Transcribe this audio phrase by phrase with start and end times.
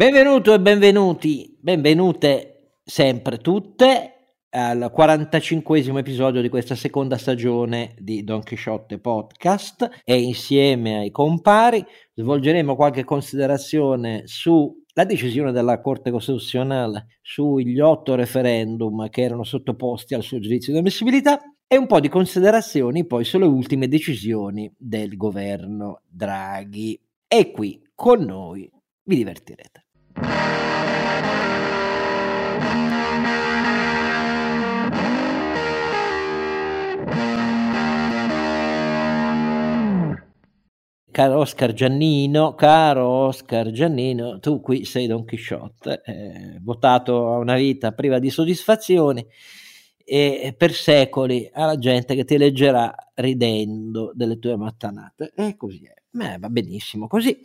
[0.00, 8.42] Benvenuto e benvenuti, benvenute sempre tutte al 45 episodio di questa seconda stagione di Don
[8.42, 11.84] Chisciotte Podcast e insieme ai compari
[12.14, 20.22] svolgeremo qualche considerazione sulla decisione della Corte Costituzionale sugli otto referendum che erano sottoposti al
[20.22, 26.00] suo giudizio di ammissibilità e un po' di considerazioni poi sulle ultime decisioni del governo
[26.08, 26.98] Draghi.
[27.28, 28.66] E qui con noi
[29.02, 29.88] vi divertirete.
[41.20, 47.56] Caro Oscar Giannino, caro Oscar Giannino, tu qui sei Don Chisciotte, eh, votato a una
[47.56, 49.26] vita priva di soddisfazioni
[50.02, 55.32] e per secoli alla gente che ti leggerà ridendo delle tue mattanate.
[55.36, 55.92] E così è.
[56.10, 57.38] Beh, va benissimo così.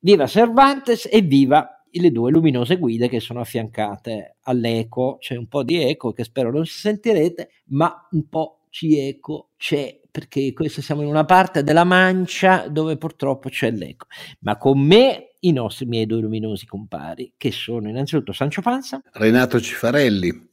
[0.00, 5.16] Viva Cervantes e viva le due luminose guide che sono affiancate all'eco.
[5.20, 10.00] C'è un po' di eco che spero non sentirete, ma un po' ci eco c'è
[10.10, 14.06] perché questo siamo in una parte della mancia dove purtroppo c'è l'eco.
[14.40, 19.60] Ma con me i nostri miei due luminosi compari, che sono innanzitutto Sancio Panza, Renato
[19.60, 20.45] Cifarelli.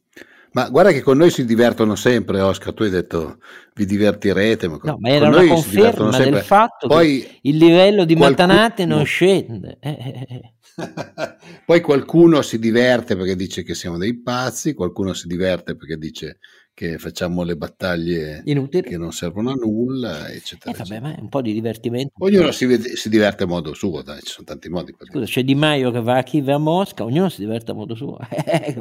[0.54, 2.72] Ma guarda che con noi si divertono sempre, Oscar.
[2.72, 3.38] Tu hai detto
[3.74, 4.68] vi divertirete.
[4.68, 8.46] Ma con, no, ma era una conferma del fatto Poi che il livello di qualcuno...
[8.46, 9.78] Mattanate non scende.
[9.80, 10.52] Eh, eh, eh.
[11.66, 16.38] Poi qualcuno si diverte perché dice che siamo dei pazzi, qualcuno si diverte perché dice
[16.74, 18.88] che facciamo le battaglie Inutili.
[18.88, 20.72] che non servono a nulla, eccetera.
[20.72, 22.12] Eh, vabbè, ma è un po' di divertimento.
[22.18, 24.92] Ognuno si, vede, si, diverte a modo suo, dai, ci sono tanti modi.
[24.92, 27.74] Per Scusa, c'è Di Maio che va a Kiev a Mosca, ognuno si diverte a
[27.74, 28.18] modo suo.
[28.44, 28.74] Eh,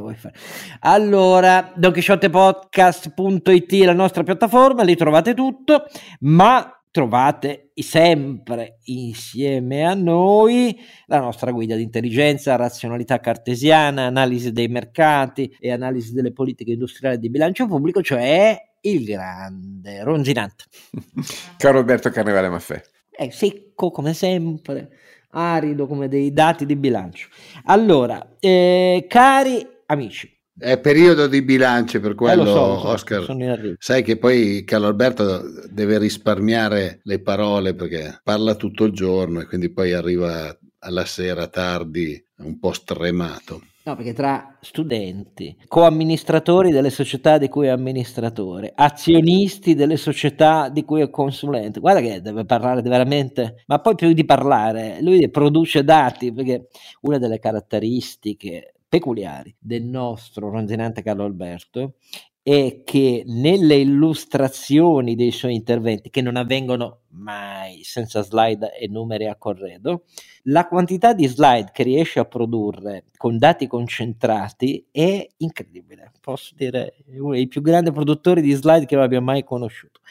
[0.81, 5.85] allora, donchisciottepodcast.it, la nostra piattaforma, lì trovate tutto,
[6.21, 14.67] ma trovate sempre insieme a noi la nostra guida di intelligenza, razionalità cartesiana, analisi dei
[14.67, 20.65] mercati e analisi delle politiche industriali di bilancio pubblico, cioè il grande Ronzinante.
[21.57, 22.79] Caro Alberto Carnevale Maffè.
[23.09, 24.89] È secco come sempre,
[25.31, 27.27] arido come dei dati di bilancio.
[27.63, 33.75] Allora, eh, cari amici, è periodo di bilancio per quello, eh so, Oscar.
[33.77, 39.45] Sai che poi Carlo Alberto deve risparmiare le parole perché parla tutto il giorno e
[39.45, 43.61] quindi poi arriva alla sera tardi un po' stremato.
[43.85, 50.85] No, perché tra studenti, coamministratori delle società di cui è amministratore, azionisti delle società di
[50.85, 55.83] cui è consulente, guarda che deve parlare veramente, ma poi più di parlare, lui produce
[55.83, 56.67] dati, perché
[57.01, 61.95] una delle caratteristiche peculiari del nostro ronzinante Carlo Alberto
[62.43, 69.25] è che nelle illustrazioni dei suoi interventi, che non avvengono mai senza slide e numeri
[69.25, 70.03] a corredo,
[70.43, 76.11] la quantità di slide che riesce a produrre con dati concentrati è incredibile.
[76.21, 80.01] Posso dire, è uno dei più grandi produttori di slide che abbia mai conosciuto.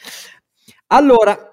[0.87, 1.52] Allora,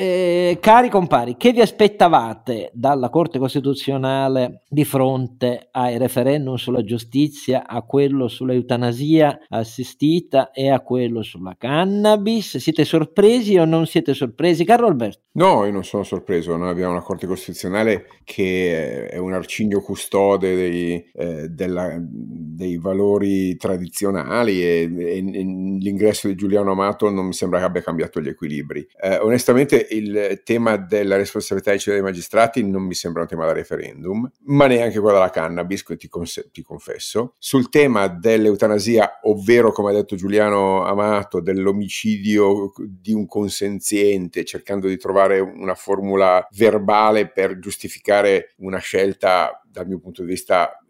[0.00, 7.66] eh, cari compari, che vi aspettavate dalla Corte Costituzionale di fronte ai referendum sulla giustizia,
[7.66, 12.56] a quello sull'eutanasia assistita e a quello sulla cannabis?
[12.56, 14.64] Siete sorpresi o non siete sorpresi?
[14.64, 15.20] Carlo Alberto?
[15.32, 16.56] No, io non sono sorpreso.
[16.56, 23.54] Noi abbiamo una Corte Costituzionale che è un arcigno custode dei, eh, della, dei valori
[23.56, 28.28] tradizionali e, e, e, l'ingresso di Giuliano Amato non mi sembra che abbia cambiato gli
[28.28, 28.88] equilibri.
[29.00, 34.30] Eh, onestamente il tema della responsabilità dei magistrati non mi sembra un tema da referendum,
[34.44, 37.34] ma neanche quello della cannabis, ti, cons- ti confesso.
[37.38, 44.96] Sul tema dell'eutanasia, ovvero come ha detto Giuliano Amato, dell'omicidio di un consenziente, cercando di
[44.96, 50.84] trovare una formula verbale per giustificare una scelta dal mio punto di vista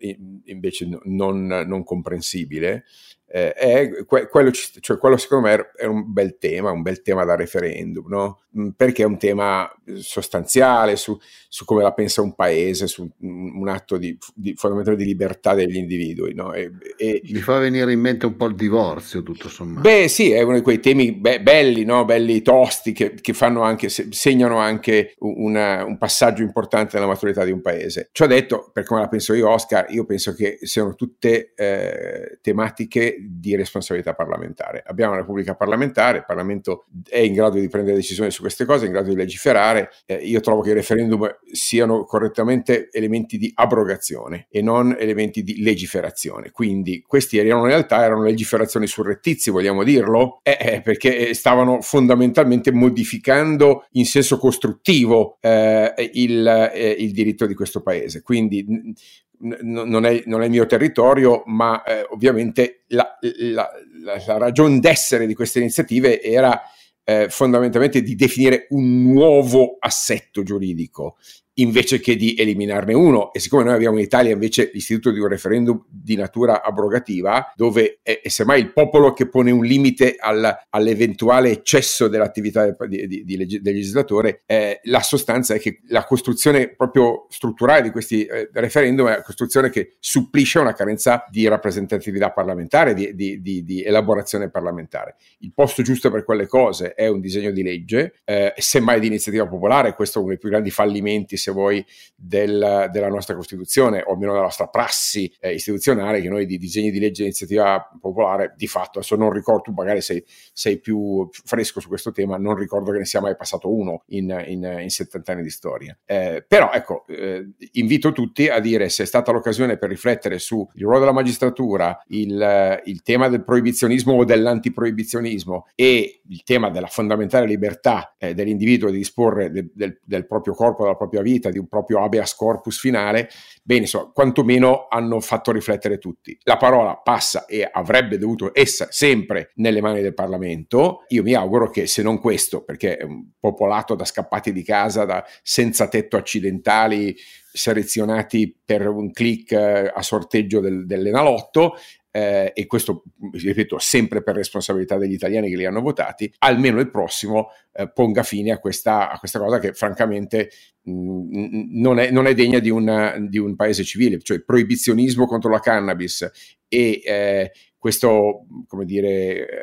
[0.44, 2.84] invece non, non comprensibile,
[3.32, 7.24] eh, è que- quello, cioè quello, secondo me è un bel tema, un bel tema
[7.24, 8.40] da referendum, no?
[8.58, 11.16] Mm, perché è un tema sostanziale su,
[11.48, 15.76] su, come la pensa un paese, su un, atto di, di, fondamentale di libertà degli
[15.76, 16.34] individui.
[16.34, 16.52] No?
[16.52, 19.82] E, e, Mi fa venire in mente un po' il divorzio, tutto sommato.
[19.82, 22.04] Beh, sì, è uno di quei temi be- belli, no?
[22.04, 27.52] belli tosti, che, che fanno anche, segnano anche una, un passaggio importante nella maturità di
[27.52, 28.08] un paese.
[28.10, 33.19] Ciò detto, per come la penso io, Oscar, io penso che siano tutte eh, tematiche
[33.28, 34.82] di responsabilità parlamentare.
[34.86, 38.84] Abbiamo una Repubblica parlamentare, il Parlamento è in grado di prendere decisioni su queste cose,
[38.84, 39.90] è in grado di legiferare.
[40.06, 45.62] Eh, io trovo che i referendum siano correttamente elementi di abrogazione e non elementi di
[45.62, 46.50] legiferazione.
[46.50, 52.72] Quindi questi erano in realtà erano legiferazioni surrettizie, vogliamo dirlo, eh, eh, perché stavano fondamentalmente
[52.72, 58.22] modificando in senso costruttivo eh, il, eh, il diritto di questo paese.
[58.22, 58.94] Quindi
[59.40, 63.70] non, è, non, è, il mio territorio, ma eh, ovviamente la, la,
[64.02, 66.60] la, la ragione d'essere di queste iniziative era
[67.04, 71.16] eh, fondamentalmente di definire un nuovo assetto giuridico
[71.60, 73.32] invece che di eliminarne uno.
[73.32, 78.00] E siccome noi abbiamo in Italia invece l'istituto di un referendum di natura abrogativa, dove
[78.02, 83.24] è, è semmai il popolo che pone un limite al, all'eventuale eccesso dell'attività di, di,
[83.24, 88.50] di, del legislatore, eh, la sostanza è che la costruzione proprio strutturale di questi eh,
[88.52, 95.16] referendum è una costruzione che supplisce una carenza di rappresentatività parlamentare, di, di, elaborazione parlamentare.
[95.38, 99.46] Il posto giusto per quelle cose è un disegno di legge, eh, semmai di iniziativa
[99.46, 104.12] popolare, questo è uno dei più grandi fallimenti, se vuoi, del, della nostra Costituzione, o
[104.12, 108.54] almeno della nostra prassi eh, istituzionale, che noi di disegni di legge di iniziativa popolare,
[108.56, 112.54] di fatto, adesso non ricordo, tu magari sei, sei più fresco su questo tema, non
[112.54, 115.96] ricordo che ne sia mai passato uno in, in, in 70 anni di storia.
[116.04, 120.66] Eh, però ecco, eh, invito tutti a dire se è stata l'occasione per riflettere sul
[120.74, 127.46] ruolo della magistratura, il, il tema del proibizionismo o dell'antiproibizionismo e il tema della fondamentale
[127.46, 131.58] libertà eh, dell'individuo di disporre de, del, del proprio corpo, della propria vita, vita, di
[131.58, 133.28] un proprio habeas corpus finale,
[133.62, 136.36] bene, insomma, quantomeno hanno fatto riflettere tutti.
[136.42, 141.04] La parola passa e avrebbe dovuto essere sempre nelle mani del Parlamento.
[141.08, 145.04] Io mi auguro che se non questo, perché è un popolato da scappati di casa,
[145.04, 147.16] da senza tetto accidentali,
[147.52, 151.74] selezionati per un click eh, a sorteggio del, dell'Enalotto,
[152.10, 156.90] eh, e questo, ripeto, sempre per responsabilità degli italiani che li hanno votati, almeno il
[156.90, 160.50] prossimo eh, ponga fine a questa, a questa, cosa che francamente
[160.82, 165.26] mh, mm, non, è, non, è, degna di, una, di, un paese civile, cioè proibizionismo
[165.26, 166.28] contro la cannabis
[166.68, 169.08] e eh, questo, come dire,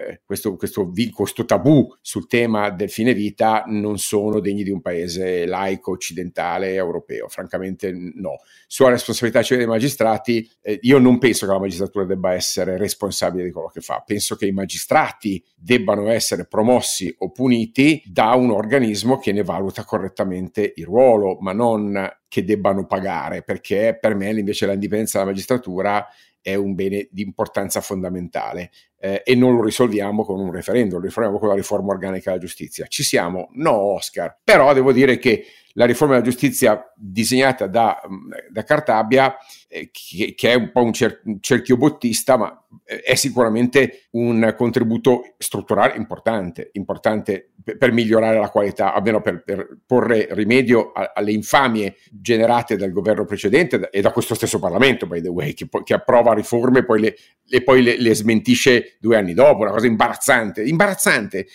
[0.08, 4.82] eh, questo, questo, questo, tabù sul tema del fine vita non sono degni di un
[4.82, 7.28] paese laico, occidentale, europeo.
[7.28, 8.40] Francamente no.
[8.66, 13.44] Sulla responsabilità civile dei magistrati, eh, io non penso che la magistratura debba essere responsabile
[13.44, 14.02] di quello che fa.
[14.04, 19.84] Penso che i magistrati debbano essere promossi o puniti da un organismo che ne valuta
[19.84, 26.06] correttamente il ruolo, ma non che debbano pagare, perché per me invece l'indipendenza della magistratura
[26.48, 31.06] è un bene di importanza fondamentale eh, e non lo risolviamo con un referendum, lo
[31.06, 32.86] risolviamo con la riforma organica della giustizia.
[32.88, 33.50] Ci siamo?
[33.54, 34.40] No, Oscar.
[34.44, 35.46] Però devo dire che
[35.78, 38.02] la riforma della giustizia disegnata da,
[38.50, 43.02] da Cartabia, eh, che, che, è un po' un, cer- un cerchio bottista, ma eh,
[43.02, 50.28] è sicuramente un contributo strutturale importante, importante per, migliorare la qualità, almeno per, per porre
[50.32, 55.30] rimedio a, alle infamie generate dal governo precedente e da questo stesso Parlamento, by the
[55.30, 57.16] way, che, che approva riforme poi le,
[57.48, 61.48] e poi le, le, smentisce due anni dopo, una cosa imbarazzante, imbarazzante.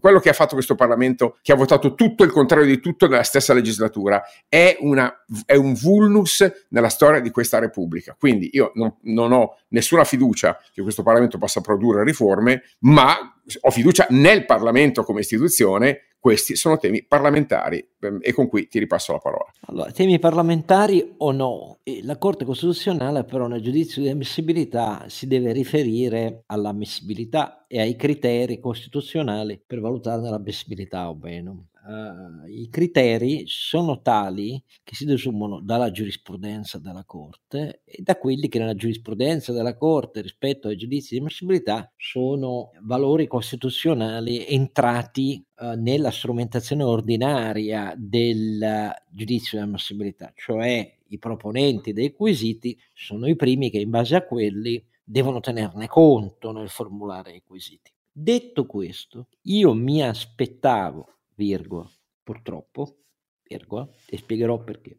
[0.00, 3.22] Quello che ha fatto questo Parlamento, che ha votato tutto il contrario di tutto nella
[3.22, 8.16] stessa legislatura, è, una, è un vulnus nella storia di questa Repubblica.
[8.18, 13.70] Quindi io non, non ho nessuna fiducia che questo Parlamento possa produrre riforme, ma ho
[13.70, 19.12] fiducia nel Parlamento come istituzione questi sono temi parlamentari ehm, e con cui ti ripasso
[19.12, 19.44] la parola.
[19.66, 21.80] Allora, temi parlamentari o no?
[22.02, 28.58] La Corte Costituzionale però nel giudizio di ammissibilità si deve riferire all'ammissibilità e ai criteri
[28.58, 35.90] costituzionali per valutarne l'ammissibilità o meno uh, i criteri sono tali che si desumono dalla
[35.90, 41.20] giurisprudenza della Corte e da quelli che nella giurisprudenza della Corte rispetto ai giudizi di
[41.20, 51.18] ammissibilità sono valori costituzionali entrati uh, nella strumentazione ordinaria del giudizio di ammissibilità, cioè i
[51.18, 56.68] proponenti dei quesiti sono i primi che in base a quelli devono tenerne conto nel
[56.68, 57.92] formulare i quesiti.
[58.10, 61.88] Detto questo, io mi aspettavo virgola,
[62.22, 62.98] purtroppo,
[63.42, 64.98] virgola, e spiegherò perché,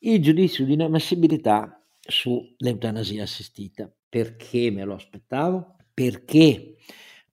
[0.00, 3.92] il giudizio di inammissibilità sull'eutanasia assistita.
[4.08, 5.76] Perché me lo aspettavo?
[5.94, 6.76] Perché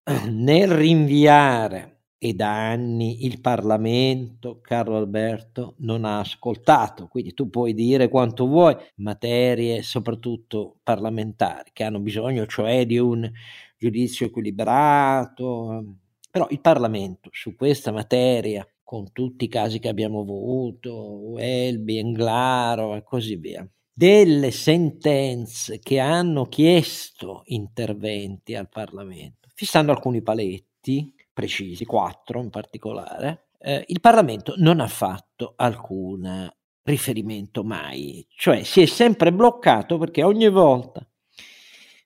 [0.03, 7.07] eh, nel rinviare e da anni il Parlamento, Carlo Alberto, non ha ascoltato.
[7.07, 13.29] Quindi tu puoi dire quanto vuoi, materie soprattutto parlamentari, che hanno bisogno cioè di un
[13.77, 15.95] giudizio equilibrato,
[16.29, 22.95] però il Parlamento su questa materia, con tutti i casi che abbiamo avuto, Welby, Englaro
[22.95, 31.85] e così via, delle sentenze che hanno chiesto interventi al Parlamento, fissando alcuni paletti precisi,
[31.85, 36.49] quattro in particolare, eh, il Parlamento non ha fatto alcun
[36.83, 41.05] riferimento mai, cioè si è sempre bloccato perché ogni volta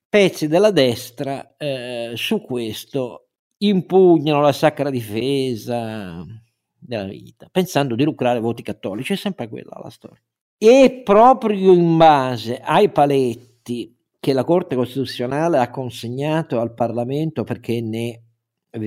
[0.10, 3.30] pezzi della destra eh, su questo
[3.68, 6.26] impugnano la sacra difesa
[6.78, 10.22] della vita, pensando di lucrare voti cattolici, è sempre quella la storia.
[10.58, 17.82] e proprio in base ai paletti che la Corte Costituzionale ha consegnato al Parlamento perché
[17.82, 18.24] ne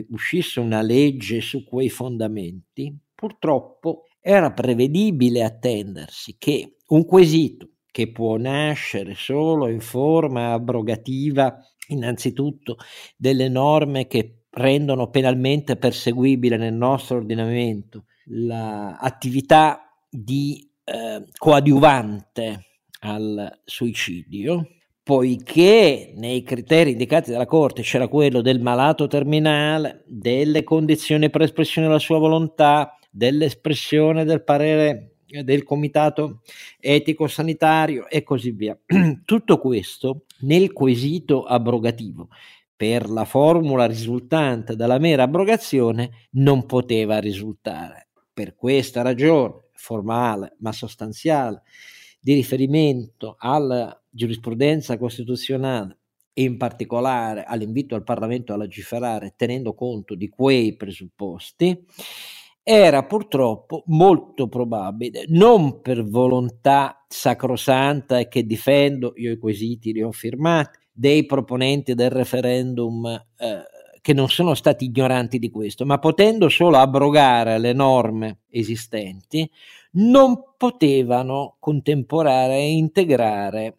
[0.09, 8.37] uscisse una legge su quei fondamenti, purtroppo era prevedibile attendersi che un quesito che può
[8.37, 11.57] nascere solo in forma abrogativa,
[11.89, 12.77] innanzitutto
[13.17, 22.65] delle norme che rendono penalmente perseguibile nel nostro ordinamento l'attività di eh, coadiuvante
[23.01, 24.67] al suicidio,
[25.03, 31.87] poiché nei criteri indicati dalla Corte c'era quello del malato terminale, delle condizioni per espressione
[31.87, 36.41] della sua volontà, dell'espressione del parere del comitato
[36.81, 38.79] etico sanitario e così via.
[39.25, 42.29] Tutto questo nel quesito abrogativo
[42.77, 48.09] per la formula risultante dalla mera abrogazione non poteva risultare.
[48.33, 51.63] Per questa ragione formale ma sostanziale
[52.21, 55.99] di riferimento alla giurisprudenza costituzionale
[56.33, 61.87] e in particolare all'invito al Parlamento a legiferare tenendo conto di quei presupposti,
[62.63, 70.03] era purtroppo molto probabile, non per volontà sacrosanta e che difendo, io i quesiti li
[70.03, 73.63] ho firmati, dei proponenti del referendum eh,
[74.01, 79.51] che non sono stati ignoranti di questo, ma potendo solo abrogare le norme esistenti,
[79.93, 83.79] non potevano contemporare e integrare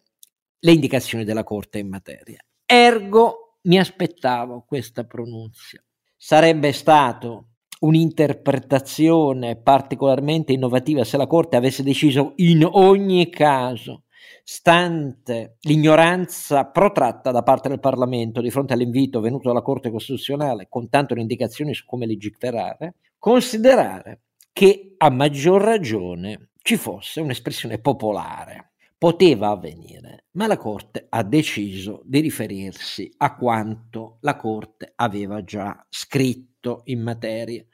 [0.58, 2.38] le indicazioni della Corte in materia.
[2.64, 5.82] Ergo mi aspettavo questa pronunzia.
[6.16, 7.48] Sarebbe stato
[7.80, 14.04] un'interpretazione particolarmente innovativa se la Corte avesse deciso in ogni caso,
[14.44, 20.88] stante l'ignoranza protratta da parte del Parlamento di fronte all'invito venuto dalla Corte Costituzionale con
[20.88, 28.72] tanto indicazioni su come legiferare, considerare che a maggior ragione ci fosse un'espressione popolare.
[28.98, 35.86] Poteva avvenire, ma la Corte ha deciso di riferirsi a quanto la Corte aveva già
[35.88, 37.64] scritto in materia.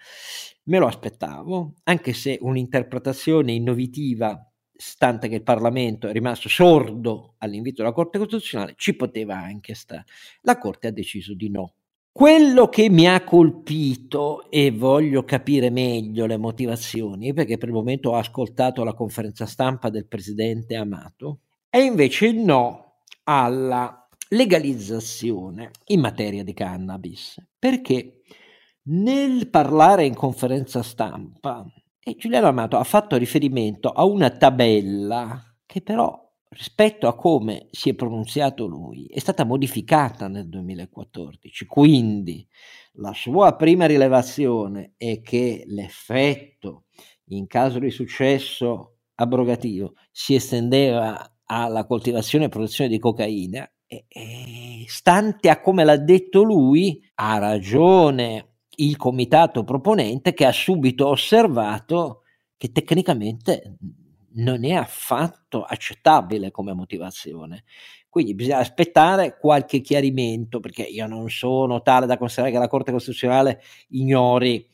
[0.64, 7.82] Me lo aspettavo, anche se un'interpretazione innovativa, stante che il Parlamento è rimasto sordo all'invito
[7.82, 10.04] della Corte Costituzionale, ci poteva anche stare.
[10.42, 11.74] La Corte ha deciso di no.
[12.10, 18.10] Quello che mi ha colpito e voglio capire meglio le motivazioni, perché per il momento
[18.10, 26.00] ho ascoltato la conferenza stampa del presidente Amato, è invece il no alla legalizzazione in
[26.00, 27.42] materia di cannabis.
[27.58, 28.22] Perché?
[28.84, 31.66] Nel parlare in conferenza stampa,
[32.04, 36.20] e Giuliano Amato ha fatto riferimento a una tabella che però
[36.50, 41.66] rispetto a come si è pronunziato lui è stata modificata nel 2014.
[41.66, 42.46] Quindi
[42.94, 46.84] la sua prima rilevazione è che l'effetto
[47.28, 54.84] in caso di successo abrogativo si estendeva alla coltivazione e produzione di cocaina e, e
[54.86, 62.22] stante a come l'ha detto lui, ha ragione il comitato proponente che ha subito osservato
[62.56, 63.76] che tecnicamente
[64.34, 67.64] non è affatto accettabile come motivazione.
[68.08, 72.92] Quindi bisogna aspettare qualche chiarimento, perché io non sono tale da considerare che la Corte
[72.92, 74.68] Costituzionale ignori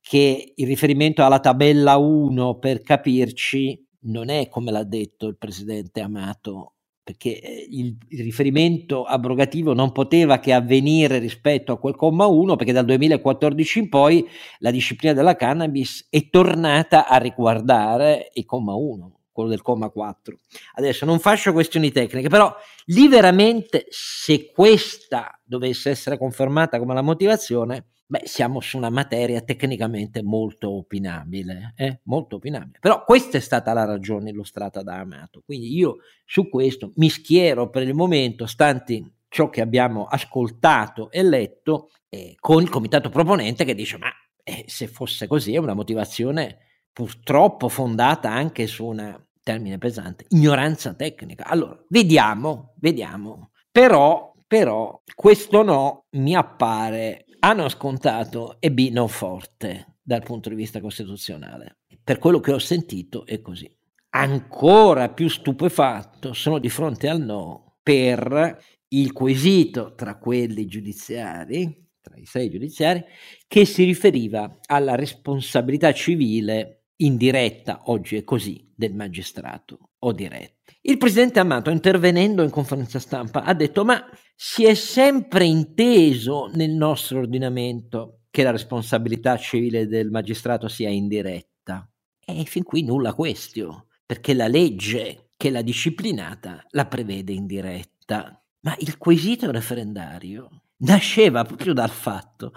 [0.00, 6.00] che il riferimento alla tabella 1, per capirci, non è come l'ha detto il presidente
[6.00, 6.75] Amato,
[7.06, 12.56] perché eh, il, il, riferimento abrogativo non poteva che avvenire rispetto a quel comma 1,
[12.56, 18.74] perché dal 2014 in poi la disciplina della cannabis è tornata a riguardare il comma
[18.74, 20.36] 1, quello del comma 4.
[20.74, 22.52] Adesso non faccio questioni tecniche, però
[22.86, 29.40] lì veramente se questa dovesse essere confermata come la motivazione, Beh, siamo su una materia
[29.40, 32.00] tecnicamente molto opinabile, eh?
[32.04, 32.78] molto opinabile.
[32.80, 35.42] Però questa è stata la ragione illustrata da Amato.
[35.44, 41.24] Quindi io su questo mi schiero per il momento, stanti ciò che abbiamo ascoltato e
[41.24, 44.10] letto, eh, con il comitato proponente che dice: Ma
[44.44, 46.58] eh, se fosse così, è una motivazione
[46.92, 51.44] purtroppo fondata anche su una termine pesante, ignoranza tecnica.
[51.46, 53.50] Allora, vediamo, vediamo.
[53.70, 60.54] Però, però, questo no mi appare non scontato e B non forte dal punto di
[60.54, 61.78] vista costituzionale.
[62.02, 63.70] Per quello che ho sentito è così.
[64.10, 72.16] Ancora più stupefatto sono di fronte al no per il quesito tra quelli giudiziari, tra
[72.16, 73.04] i sei giudiziari,
[73.46, 80.72] che si riferiva alla responsabilità civile indiretta, oggi è così, del magistrato o diretta.
[80.82, 84.04] Il presidente Amato, intervenendo in conferenza stampa, ha detto: Ma
[84.36, 91.90] si è sempre inteso nel nostro ordinamento che la responsabilità civile del magistrato sia indiretta.
[92.24, 93.86] E fin qui nulla questio.
[94.06, 98.40] perché la legge che l'ha disciplinata la prevede in diretta.
[98.60, 102.52] Ma il quesito referendario nasceva proprio dal fatto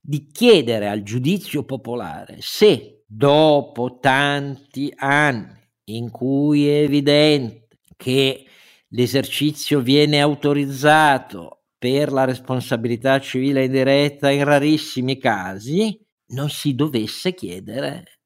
[0.00, 5.54] di chiedere al giudizio popolare se dopo tanti anni
[5.88, 8.46] in cui è evidente che
[8.88, 18.20] l'esercizio viene autorizzato per la responsabilità civile indiretta in rarissimi casi, non si dovesse chiedere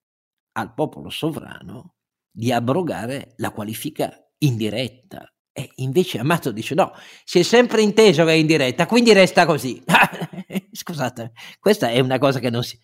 [0.52, 1.96] al popolo sovrano
[2.30, 5.26] di abrogare la qualifica indiretta.
[5.52, 6.92] E invece Amato dice no,
[7.24, 9.82] si è sempre inteso che è indiretta, quindi resta così.
[10.72, 12.78] Scusate, questa è una cosa che non si...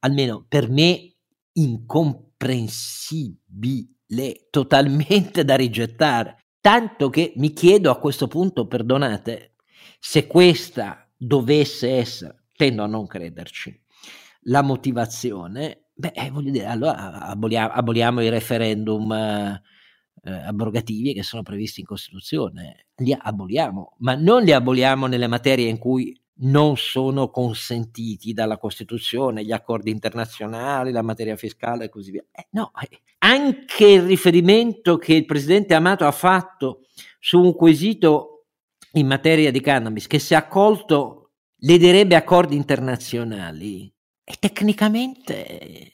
[0.00, 1.14] almeno per me
[1.52, 6.45] incomprensibile, totalmente da rigettare.
[6.66, 9.52] Tanto che mi chiedo a questo punto, perdonate,
[10.00, 13.80] se questa dovesse essere, tendo a non crederci,
[14.46, 19.62] la motivazione, beh, eh, voglio dire, allora aboliamo, aboliamo i referendum eh,
[20.24, 25.68] eh, abrogativi che sono previsti in Costituzione, li aboliamo, ma non li aboliamo nelle materie
[25.68, 32.10] in cui non sono consentiti dalla Costituzione, gli accordi internazionali, la materia fiscale e così
[32.10, 32.24] via.
[32.32, 36.82] Eh, no, eh, anche il riferimento che il presidente Amato ha fatto
[37.18, 38.44] su un quesito
[38.92, 43.92] in materia di cannabis che se accolto lederebbe accordi internazionali
[44.22, 45.92] è tecnicamente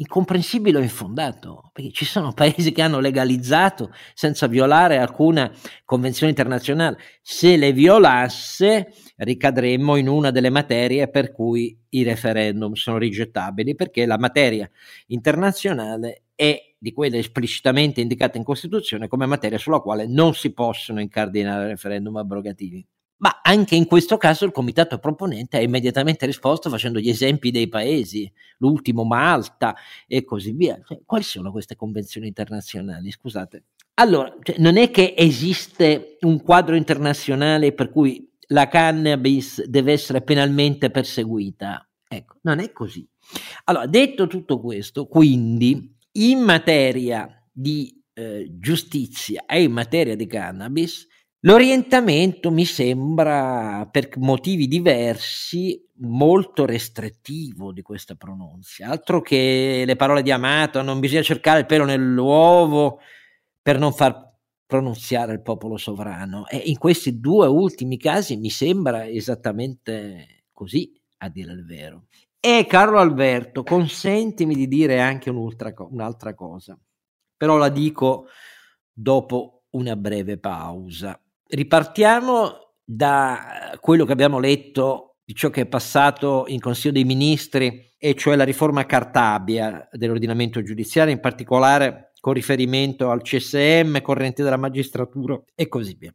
[0.00, 5.52] incomprensibile o infondato, perché ci sono paesi che hanno legalizzato senza violare alcuna
[5.84, 6.96] convenzione internazionale.
[7.20, 14.06] Se le violasse ricadremmo in una delle materie per cui i referendum sono rigettabili, perché
[14.06, 14.68] la materia
[15.08, 20.98] internazionale è di quelle esplicitamente indicate in Costituzione come materia sulla quale non si possono
[20.98, 22.82] incardinare referendum abrogativi.
[23.18, 27.68] Ma anche in questo caso il comitato proponente ha immediatamente risposto facendo gli esempi dei
[27.68, 30.80] paesi, l'ultimo Malta e così via.
[30.82, 33.10] Cioè, quali sono queste convenzioni internazionali?
[33.10, 33.64] Scusate.
[33.96, 40.22] Allora, cioè, non è che esiste un quadro internazionale per cui la cannabis deve essere
[40.22, 41.86] penalmente perseguita.
[42.08, 43.06] Ecco, non è così.
[43.64, 51.06] Allora, detto tutto questo, quindi in materia di eh, giustizia e in materia di cannabis,
[51.40, 58.88] l'orientamento mi sembra, per motivi diversi, molto restrittivo di questa pronuncia.
[58.88, 63.00] Altro che le parole di Amato, non bisogna cercare il pelo nell'uovo
[63.62, 64.28] per non far
[64.66, 66.46] pronunziare il popolo sovrano.
[66.46, 72.06] E in questi due ultimi casi mi sembra esattamente così, a dire il vero.
[72.42, 76.78] E Carlo Alberto, consentimi di dire anche un'altra, un'altra cosa,
[77.36, 78.28] però la dico
[78.90, 81.20] dopo una breve pausa.
[81.46, 87.92] Ripartiamo da quello che abbiamo letto di ciò che è passato in Consiglio dei Ministri,
[87.98, 94.56] e cioè la riforma Cartabia dell'ordinamento giudiziario, in particolare con riferimento al CSM, corrente della
[94.56, 96.14] magistratura e così via.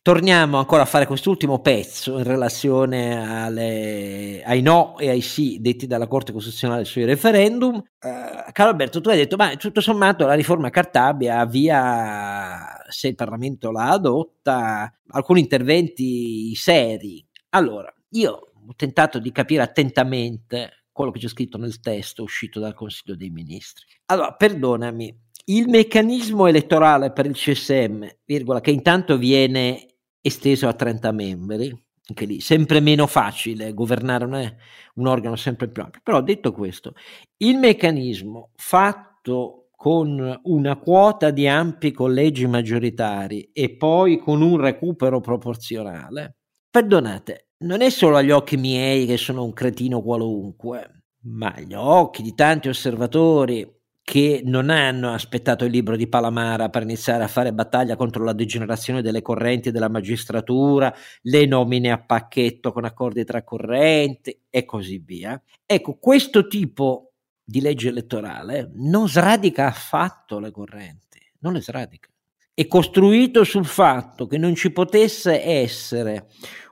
[0.00, 5.86] Torniamo ancora a fare quest'ultimo pezzo in relazione alle, ai no e ai sì detti
[5.86, 7.74] dalla Corte Costituzionale sui referendum.
[7.76, 13.16] Uh, Carlo Alberto, tu hai detto, ma tutto sommato la riforma Cartabia avvia, se il
[13.16, 17.22] Parlamento la adotta, alcuni interventi seri.
[17.50, 22.74] Allora, io ho tentato di capire attentamente quello che c'è scritto nel testo uscito dal
[22.74, 23.84] Consiglio dei Ministri.
[24.06, 29.86] Allora, perdonami, il meccanismo elettorale per il CSM, virgola, che intanto viene
[30.20, 34.56] esteso a 30 membri, anche lì sempre meno facile governare un,
[34.94, 36.00] un organo sempre più ampio.
[36.02, 36.94] Però detto questo,
[37.38, 45.20] il meccanismo fatto con una quota di ampi collegi maggioritari e poi con un recupero
[45.20, 51.74] proporzionale, perdonate, non è solo agli occhi miei che sono un cretino qualunque, ma agli
[51.74, 53.77] occhi di tanti osservatori
[54.08, 58.32] che non hanno aspettato il libro di Palamara per iniziare a fare battaglia contro la
[58.32, 60.94] degenerazione delle correnti della magistratura,
[61.24, 65.38] le nomine a pacchetto con accordi tra correnti e così via.
[65.66, 67.12] Ecco, questo tipo
[67.44, 72.08] di legge elettorale non sradica affatto le correnti, non le sradica.
[72.54, 76.28] È costruito sul fatto che non ci potesse essere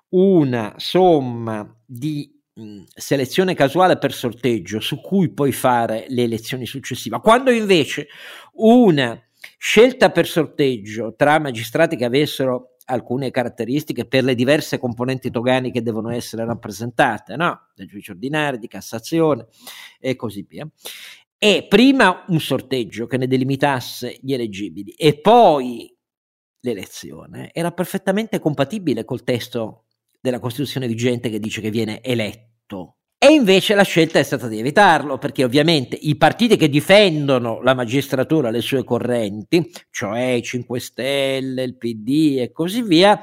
[0.09, 2.36] una somma di
[2.95, 8.09] selezione casuale per sorteggio su cui poi fare le elezioni successive, quando invece
[8.55, 9.21] una
[9.59, 15.83] scelta per sorteggio tra magistrati che avessero alcune caratteristiche per le diverse componenti togani che
[15.83, 17.69] devono essere rappresentate, no?
[17.75, 19.47] Del giudice ordinario, di Cassazione
[19.99, 20.69] e così via.
[21.39, 25.95] E prima un sorteggio che ne delimitasse gli eleggibili e poi
[26.61, 29.86] l'elezione era perfettamente compatibile col testo
[30.27, 32.97] della Costituzione vigente che dice che viene eletto.
[33.19, 37.75] E invece la scelta è stata di evitarlo, perché ovviamente i partiti che difendono la
[37.75, 43.19] magistratura, le sue correnti, cioè i 5 Stelle, il PD e così via,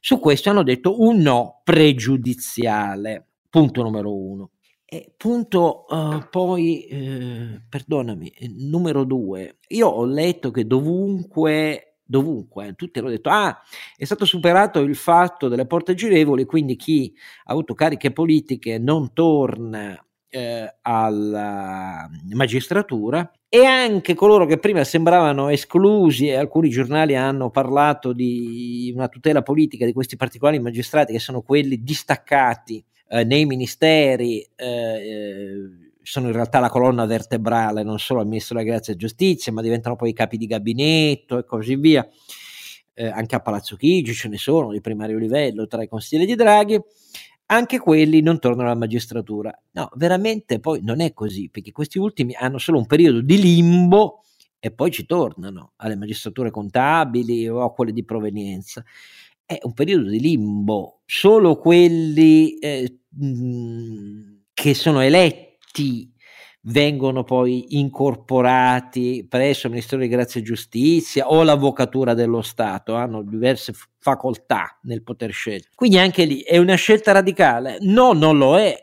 [0.00, 3.28] su questo hanno detto un no pregiudiziale.
[3.48, 4.50] Punto numero uno.
[4.84, 9.56] E punto uh, poi, eh, perdonami, numero due.
[9.68, 13.60] Io ho letto che dovunque dovunque, tutti hanno detto ah
[13.96, 17.14] è stato superato il fatto delle porte girevoli, quindi chi
[17.44, 23.30] ha avuto cariche politiche non torna eh, alla magistratura.
[23.48, 29.42] E anche coloro che prima sembravano esclusi e alcuni giornali hanno parlato di una tutela
[29.42, 36.34] politica di questi particolari magistrati che sono quelli distaccati eh, nei ministeri eh, sono in
[36.34, 40.10] realtà la colonna vertebrale non solo al Ministro della Grazia e Giustizia, ma diventano poi
[40.10, 42.06] i capi di gabinetto e così via.
[42.92, 46.34] Eh, anche a Palazzo Chigi ce ne sono di primario livello tra i consigli di
[46.34, 46.78] Draghi.
[47.46, 49.58] Anche quelli non tornano alla magistratura.
[49.72, 54.22] No, veramente poi non è così, perché questi ultimi hanno solo un periodo di limbo
[54.58, 58.84] e poi ci tornano alle magistrature contabili o a quelle di provenienza.
[59.44, 61.00] È un periodo di limbo.
[61.04, 66.12] Solo quelli eh, mh, che sono eletti atti
[66.66, 73.22] vengono poi incorporati presso il Ministero di Grazia e Giustizia o l'Avvocatura dello Stato, hanno
[73.22, 75.68] diverse facoltà nel poter scegliere.
[75.74, 77.78] Quindi anche lì è una scelta radicale?
[77.80, 78.74] No, non lo è.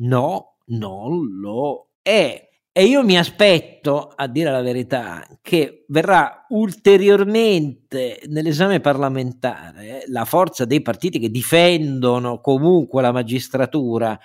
[0.00, 2.48] No, non lo è.
[2.72, 10.64] E io mi aspetto, a dire la verità, che verrà ulteriormente nell'esame parlamentare la forza
[10.64, 14.18] dei partiti che difendono comunque la magistratura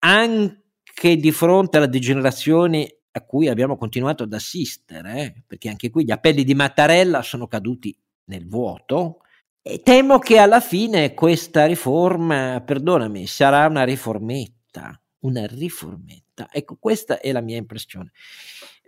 [0.00, 0.63] anche
[0.94, 6.04] che di fronte alla degenerazione a cui abbiamo continuato ad assistere, eh, perché anche qui
[6.04, 9.18] gli appelli di Mattarella sono caduti nel vuoto,
[9.60, 16.48] e temo che alla fine questa riforma, perdonami, sarà una riformetta, una riformetta.
[16.50, 18.10] Ecco, questa è la mia impressione.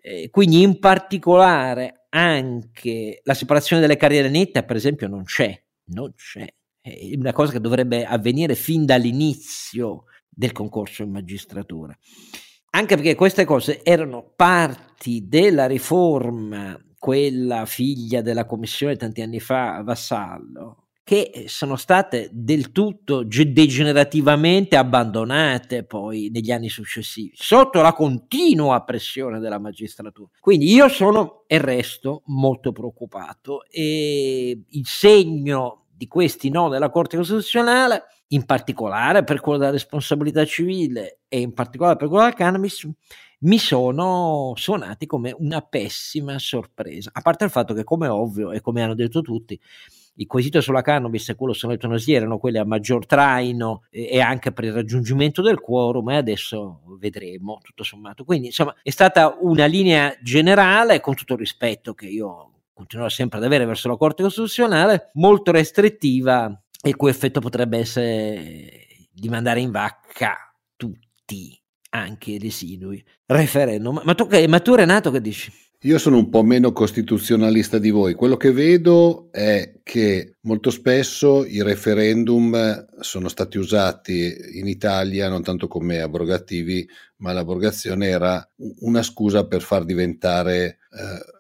[0.01, 5.61] Eh, quindi in particolare anche la separazione delle carriere nette, per esempio, non c'è,
[5.93, 6.47] non c'è.
[6.81, 11.97] È una cosa che dovrebbe avvenire fin dall'inizio del concorso in magistratura.
[12.71, 19.83] Anche perché queste cose erano parti della riforma, quella figlia della commissione tanti anni fa,
[19.83, 28.83] Vassallo, che sono state del tutto degenerativamente abbandonate poi negli anni successivi, sotto la continua
[28.83, 30.29] pressione della magistratura.
[30.41, 37.17] Quindi io sono e resto molto preoccupato e il segno di questi no della Corte
[37.17, 42.89] Costituzionale in particolare per quello della responsabilità civile e in particolare per quello del cannabis,
[43.41, 47.11] mi sono suonati come una pessima sorpresa.
[47.13, 49.61] A parte il fatto che, come ovvio e come hanno detto tutti,
[50.19, 54.65] il quesito sulla cannabis e quello sull'eutanasia erano quelli a maggior traino e, anche per
[54.65, 58.25] il raggiungimento del quorum e adesso vedremo tutto sommato.
[58.25, 63.39] Quindi insomma è stata una linea generale con tutto il rispetto che io continuerò sempre
[63.39, 69.61] ad avere verso la Corte Costituzionale, molto restrittiva il cui effetto potrebbe essere di mandare
[69.61, 70.37] in vacca
[70.77, 71.59] tutti,
[71.91, 73.03] anche i residui.
[73.27, 74.01] Referendum.
[74.05, 75.53] Ma tu, ma tu Renato che dici?
[75.81, 78.15] Io sono un po' meno costituzionalista di voi.
[78.15, 85.43] Quello che vedo è che molto spesso i referendum sono stati usati in Italia non
[85.43, 90.79] tanto come abrogativi, ma l'abrogazione era una scusa per far diventare,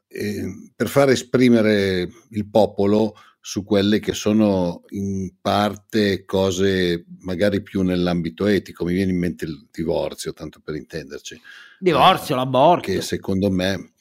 [0.08, 3.14] eh, per far esprimere il popolo
[3.46, 8.84] su quelle che sono in parte cose magari più nell'ambito etico.
[8.84, 11.40] Mi viene in mente il divorzio, tanto per intenderci.
[11.78, 12.90] Divorzio, eh, l'aborto.
[12.90, 13.92] Che secondo me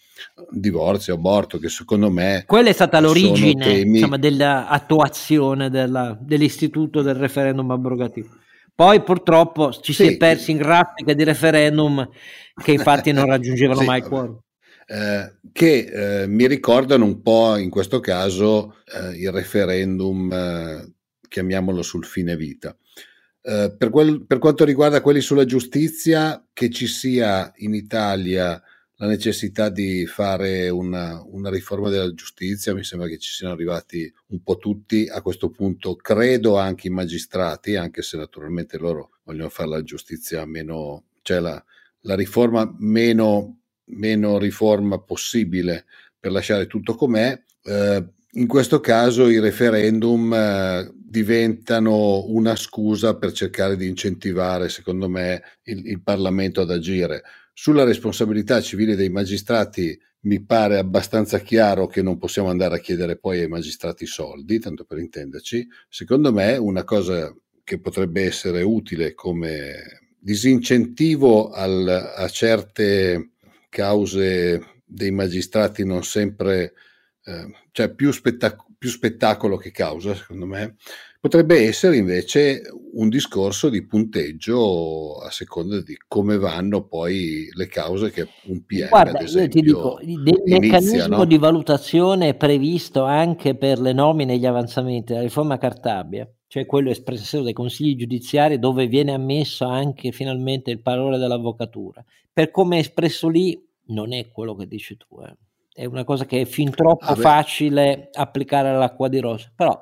[0.50, 2.44] divorzio, aborto, che secondo me...
[2.48, 4.00] Quella è stata l'origine temi...
[4.00, 8.30] insomma, dell'attuazione della, dell'istituto del referendum abrogativo.
[8.74, 10.06] Poi purtroppo ci sì.
[10.06, 12.10] si è persi in raffiche di referendum
[12.64, 14.40] che infatti non raggiungevano sì, mai il quorum
[14.86, 20.94] eh, che eh, mi ricordano un po' in questo caso eh, il referendum, eh,
[21.28, 22.76] chiamiamolo sul fine vita.
[23.42, 28.62] Eh, per, quel, per, quanto riguarda quelli sulla giustizia, che ci sia in Italia
[28.98, 34.12] la necessità di fare una, una, riforma della giustizia, mi sembra che ci siano arrivati
[34.28, 39.50] un po' tutti a questo punto, credo anche i magistrati, anche se naturalmente loro vogliono
[39.50, 41.62] fare la giustizia meno, cioè la,
[42.02, 45.86] la riforma meno meno riforma possibile
[46.20, 47.40] per lasciare tutto com'è.
[47.64, 55.08] Eh, in questo caso i referendum eh, diventano una scusa per cercare di incentivare, secondo
[55.08, 57.24] me, il, il Parlamento ad agire.
[57.54, 63.18] Sulla responsabilità civile dei magistrati mi pare abbastanza chiaro che non possiamo andare a chiedere
[63.18, 65.68] poi ai magistrati soldi, tanto per intenderci.
[65.88, 73.35] Secondo me una cosa che potrebbe essere utile come disincentivo al, a certe
[73.76, 76.74] cause dei magistrati non sempre,
[77.26, 80.76] eh, cioè più, spettac- più spettacolo che causa, secondo me,
[81.20, 82.62] potrebbe essere invece
[82.94, 88.90] un discorso di punteggio a seconda di come vanno poi le cause che un PM
[88.90, 91.26] Guarda, esempio, io ti dico, il meccanismo no?
[91.26, 96.90] di valutazione previsto anche per le nomine e gli avanzamenti della riforma Cartabia cioè quello
[96.90, 102.02] espresso dai consigli giudiziari dove viene ammesso anche finalmente il parole dell'avvocatura.
[102.32, 105.36] Per come è espresso lì non è quello che dici tu, eh.
[105.74, 109.78] è una cosa che è fin troppo ah, facile applicare all'acqua di rosa, però...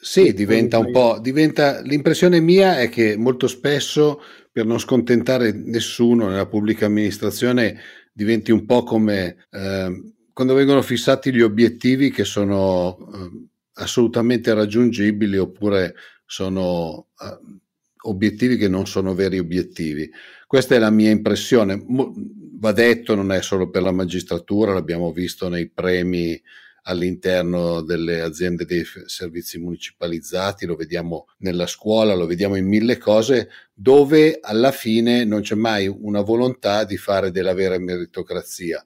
[0.00, 4.20] Sì, diventa un po', diventa, l'impressione mia è che molto spesso
[4.52, 7.80] per non scontentare nessuno nella pubblica amministrazione
[8.12, 15.36] diventi un po' come eh, quando vengono fissati gli obiettivi che sono eh, assolutamente raggiungibili
[15.36, 15.94] oppure
[16.32, 20.10] sono uh, obiettivi che non sono veri obiettivi.
[20.46, 21.84] Questa è la mia impressione.
[21.86, 26.40] Va detto, non è solo per la magistratura, l'abbiamo visto nei premi
[26.84, 33.50] all'interno delle aziende dei servizi municipalizzati, lo vediamo nella scuola, lo vediamo in mille cose,
[33.74, 38.82] dove alla fine non c'è mai una volontà di fare della vera meritocrazia.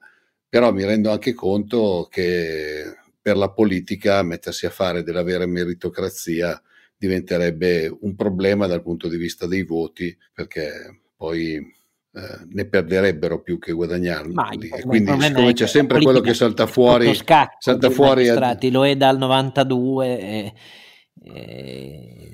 [0.49, 2.83] Però mi rendo anche conto che
[3.21, 6.61] per la politica mettersi a fare della vera meritocrazia
[6.97, 13.59] diventerebbe un problema dal punto di vista dei voti perché poi eh, ne perderebbero più
[13.59, 14.33] che guadagnarli
[14.75, 15.11] e quindi.
[15.21, 17.13] siccome c'è sempre quello che salta fuori
[17.59, 18.57] salta fuori a...
[18.71, 20.53] lo è dal 92 e,
[21.23, 22.33] e,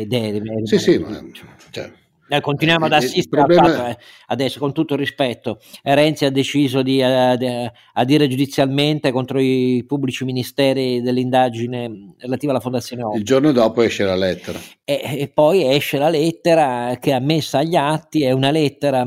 [0.00, 1.22] ed è, è sì sì ma,
[1.70, 1.92] cioè,
[2.28, 3.88] eh, continuiamo ad assistere problema...
[3.90, 9.84] eh, adesso con tutto il rispetto Renzi ha deciso di uh, adire giudizialmente contro i
[9.86, 13.18] pubblici ministeri dell'indagine relativa alla fondazione Opera.
[13.18, 17.58] il giorno dopo esce la lettera e, e, poi esce la lettera che ha messa
[17.58, 19.06] agli atti è una lettera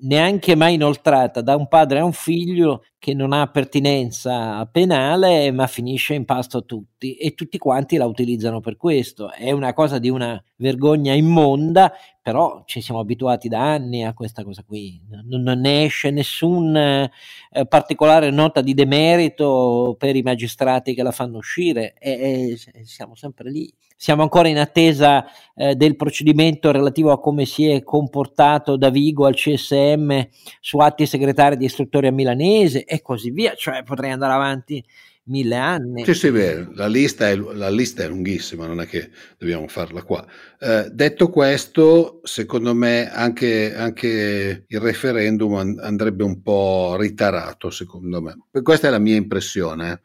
[0.00, 5.66] neanche mai inoltrata da un padre a un figlio che non ha pertinenza penale ma
[5.68, 9.30] finisce in pasto a tutti e tutti quanti la utilizzano per questo.
[9.32, 11.92] È una cosa di una vergogna immonda,
[12.26, 15.00] però ci siamo abituati da anni a questa cosa qui.
[15.08, 17.08] Non, non ne esce nessun eh,
[17.68, 23.48] particolare nota di demerito per i magistrati che la fanno uscire e, e siamo sempre
[23.48, 23.72] lì.
[23.94, 29.36] Siamo ancora in attesa eh, del procedimento relativo a come si è comportato Davigo al
[29.36, 30.18] CSM
[30.58, 34.84] su atti segretari di istruttoria milanese e così via, cioè potrei andare avanti
[35.26, 36.04] mille anni.
[36.04, 40.02] Sì, sì, beh, la, lista è, la lista è lunghissima, non è che dobbiamo farla
[40.02, 40.26] qua.
[40.58, 48.36] Eh, detto questo, secondo me anche, anche, il referendum andrebbe un po' ritarato, secondo me.
[48.62, 49.92] Questa è la mia impressione.
[49.92, 50.00] Eh,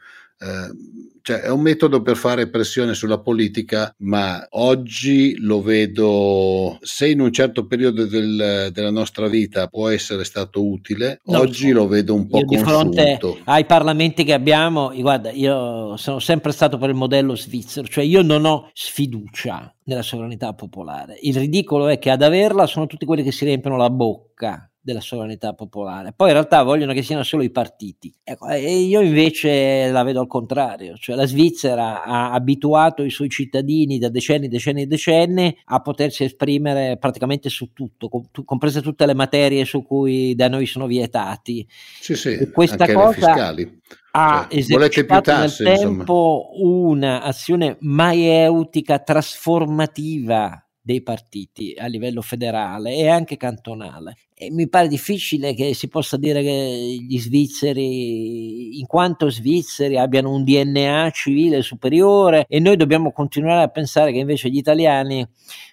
[1.21, 7.21] cioè è un metodo per fare pressione sulla politica, ma oggi lo vedo, se in
[7.21, 12.15] un certo periodo del, della nostra vita può essere stato utile, no, oggi lo vedo
[12.15, 12.89] un po' io consunto.
[12.89, 17.87] Di fronte ai parlamenti che abbiamo, guarda, io sono sempre stato per il modello svizzero,
[17.87, 21.17] cioè io non ho sfiducia nella sovranità popolare.
[21.21, 24.99] Il ridicolo è che ad averla sono tutti quelli che si riempiono la bocca della
[24.99, 26.11] sovranità popolare.
[26.15, 28.13] Poi in realtà vogliono che siano solo i partiti.
[28.23, 33.99] Ecco, io invece la vedo al contrario, cioè la Svizzera ha abituato i suoi cittadini
[33.99, 38.09] da decenni, decenni e decenni a potersi esprimere praticamente su tutto,
[38.43, 41.67] comprese tutte le materie su cui da noi sono vietati.
[41.99, 43.81] Sì, sì, e questa cosa fiscali.
[44.11, 53.07] ha cioè, esercitato tasse, nel tempo un'azione maieutica trasformativa dei partiti a livello federale e
[53.07, 54.15] anche cantonale.
[54.33, 60.33] E mi pare difficile che si possa dire che gli svizzeri, in quanto svizzeri, abbiano
[60.33, 65.27] un DNA civile superiore e noi dobbiamo continuare a pensare che invece gli italiani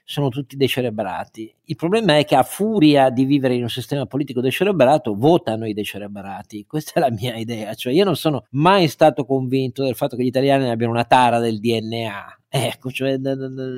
[0.04, 1.54] sono tutti decerebrati.
[1.64, 5.72] Il problema è che a furia di vivere in un sistema politico decerebrato votano i
[5.72, 6.66] decerebrati.
[6.66, 10.22] Questa è la mia idea, cioè io non sono mai stato convinto del fatto che
[10.22, 13.18] gli italiani abbiano una tara del DNA Ecco, cioè,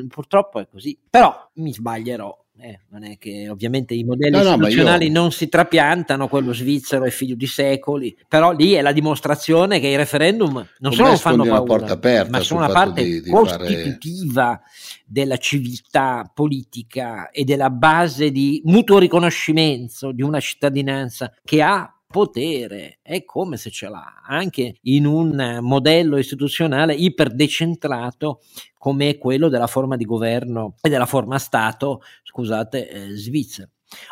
[0.09, 0.97] purtroppo è così.
[1.11, 2.39] Però mi sbaglierò.
[2.63, 5.21] Eh, non è che ovviamente i modelli no, istituzionali no, io...
[5.21, 9.87] non si trapiantano, quello svizzero è figlio di secoli, però lì è la dimostrazione che
[9.87, 14.61] i referendum non solo fanno paura, porta aperta ma sono una parte di, di costitutiva
[14.63, 14.63] fare...
[15.07, 22.99] della civiltà politica e della base di mutuo riconoscimento di una cittadinanza che ha potere,
[23.03, 28.41] è come se ce l'ha, anche in un modello istituzionale iperdecentrato
[28.77, 33.69] come quello della forma di governo e della forma Stato, scusate, eh, svizzera.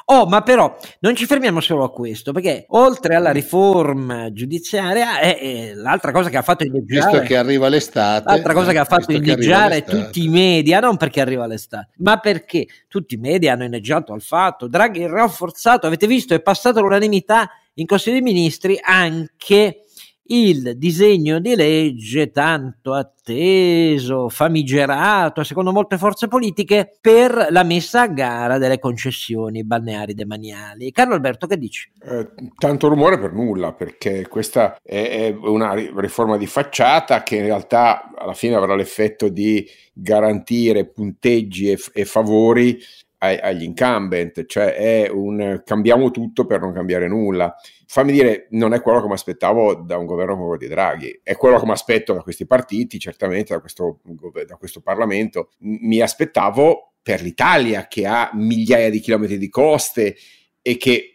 [0.07, 5.39] Oh, ma però non ci fermiamo solo a questo, perché oltre alla riforma giudiziaria, è,
[5.39, 7.11] è l'altra cosa che ha fatto inneggiare.
[7.11, 8.29] Visto che arriva l'estate.
[8.29, 12.19] L'altra cosa eh, che ha fatto inneggiare tutti i media, non perché arriva l'estate, ma
[12.19, 14.69] perché tutti i media hanno inneggiato al fatto.
[14.69, 19.83] Draghi rafforzato, avete visto, è passato l'unanimità in Consiglio dei Ministri anche
[20.31, 28.09] il disegno di legge tanto atteso, famigerato, secondo molte forze politiche, per la messa a
[28.09, 30.93] gara delle concessioni balneari demaniali.
[30.93, 31.91] Carlo Alberto, che dici?
[32.03, 37.45] Eh, tanto rumore per nulla, perché questa è, è una riforma di facciata che in
[37.45, 42.79] realtà alla fine avrà l'effetto di garantire punteggi e, e favori
[43.19, 47.55] agli incumbent, cioè è un cambiamo tutto per non cambiare nulla.
[47.87, 51.21] Fammi dire, non è quello che mi aspettavo da un governo come quello di Draghi,
[51.23, 54.01] è quello che mi aspetto da questi partiti, certamente da questo,
[54.47, 55.51] da questo Parlamento.
[55.61, 60.15] Mi aspettavo per l'Italia che ha migliaia di chilometri di coste
[60.63, 61.15] e che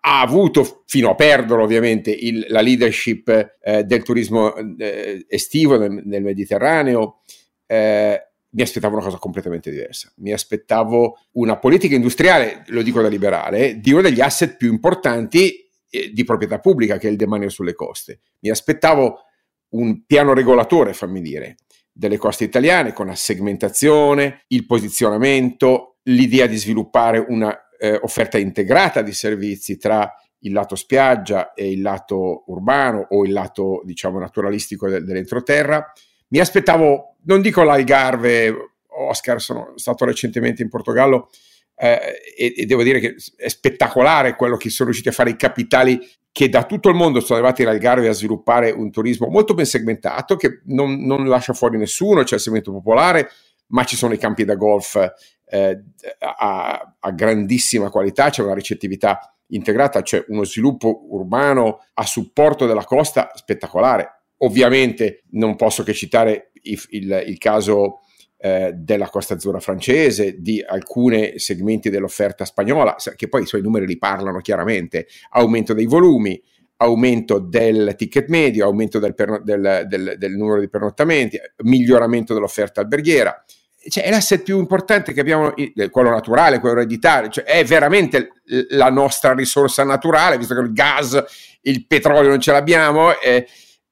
[0.00, 6.02] ha avuto fino a perderlo ovviamente il, la leadership eh, del turismo eh, estivo nel,
[6.04, 7.20] nel Mediterraneo.
[7.66, 8.20] Eh,
[8.54, 10.12] mi aspettavo una cosa completamente diversa.
[10.16, 15.68] Mi aspettavo una politica industriale, lo dico da liberale, di uno degli asset più importanti
[15.90, 18.20] eh, di proprietà pubblica, che è il demanio sulle coste.
[18.40, 19.24] Mi aspettavo
[19.70, 21.56] un piano regolatore, fammi dire,
[21.92, 29.02] delle coste italiane con la segmentazione, il posizionamento, l'idea di sviluppare una eh, offerta integrata
[29.02, 34.88] di servizi tra il lato spiaggia e il lato urbano o il lato, diciamo, naturalistico
[34.88, 35.92] dell'entroterra
[36.34, 38.52] mi aspettavo, non dico l'Algarve,
[38.88, 41.30] Oscar, sono stato recentemente in Portogallo
[41.76, 42.00] eh,
[42.36, 46.00] e, e, devo dire che è spettacolare quello che sono riusciti a fare i capitali
[46.32, 50.34] che da tutto il mondo sono arrivati all'Algarve a sviluppare un turismo molto ben segmentato,
[50.34, 53.30] che non, non lascia fuori nessuno, c'è il segmento popolare,
[53.68, 54.96] ma ci sono i campi da golf
[55.44, 55.84] eh,
[56.18, 62.84] a, a, grandissima qualità, c'è una ricettività integrata, c'è uno sviluppo urbano a supporto della
[62.84, 64.23] costa spettacolare.
[64.44, 68.00] Ovviamente non posso che citare il, il, il caso
[68.38, 73.86] eh, della Costa Azzurra francese, di alcuni segmenti dell'offerta spagnola, che poi i suoi numeri
[73.86, 76.40] li parlano chiaramente, aumento dei volumi,
[76.76, 82.82] aumento del ticket medio, aumento del, perno, del, del, del numero di pernottamenti, miglioramento dell'offerta
[82.82, 83.42] alberghiera.
[83.86, 85.54] Cioè, è l'asset più importante che abbiamo,
[85.90, 88.32] quello naturale, quello ereditario, cioè, è veramente
[88.70, 91.22] la nostra risorsa naturale, visto che il gas,
[91.62, 93.18] il petrolio non ce l'abbiamo.
[93.20, 93.46] Eh,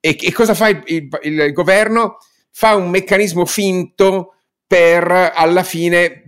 [0.05, 2.19] e, e cosa fa il, il, il, governo?
[2.51, 4.35] Fa un meccanismo finto
[4.67, 6.25] per alla fine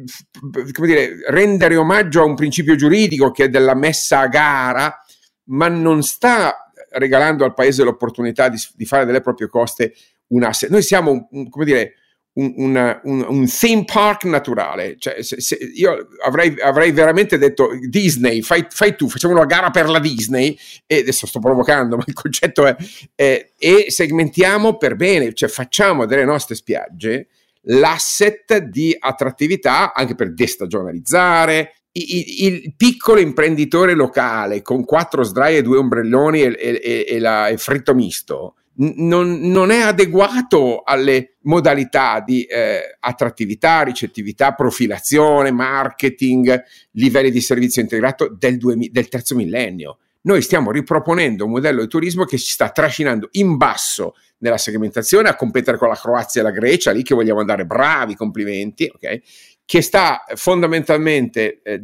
[0.70, 5.04] come dire, rendere omaggio a un principio giuridico che è della messa a gara,
[5.46, 9.92] ma non sta regalando al paese l'opportunità di, di fare delle proprie coste
[10.28, 10.70] un asset.
[10.70, 11.94] Noi siamo, come dire,
[12.34, 14.96] un, un, un, un, theme park naturale.
[14.98, 19.70] Cioè, se, se io avrei, avrei, veramente detto Disney, fai, fai, tu, facciamo una gara
[19.70, 22.76] per la Disney, e adesso sto provocando, ma il concetto è,
[23.14, 27.28] eh, e segmentiamo per bene, cioè facciamo delle nostre spiagge
[27.66, 31.76] l'asset di attrattività anche per destagionalizzare.
[31.96, 37.94] Il, piccolo imprenditore locale con quattro sdraie, due ombrelloni e, e, e, la, e fritto
[37.94, 47.40] misto non, non, è adeguato alle modalità di eh, attrattività, ricettività, profilazione, marketing, livelli di
[47.40, 49.98] servizio integrato del, due, del terzo millennio.
[50.22, 55.28] Noi stiamo riproponendo un modello di turismo che ci sta trascinando in basso nella segmentazione
[55.28, 59.20] a competere con la Croazia e la Grecia, lì che vogliamo andare bravi, complimenti, ok?
[59.66, 61.82] che sta fondamentalmente eh,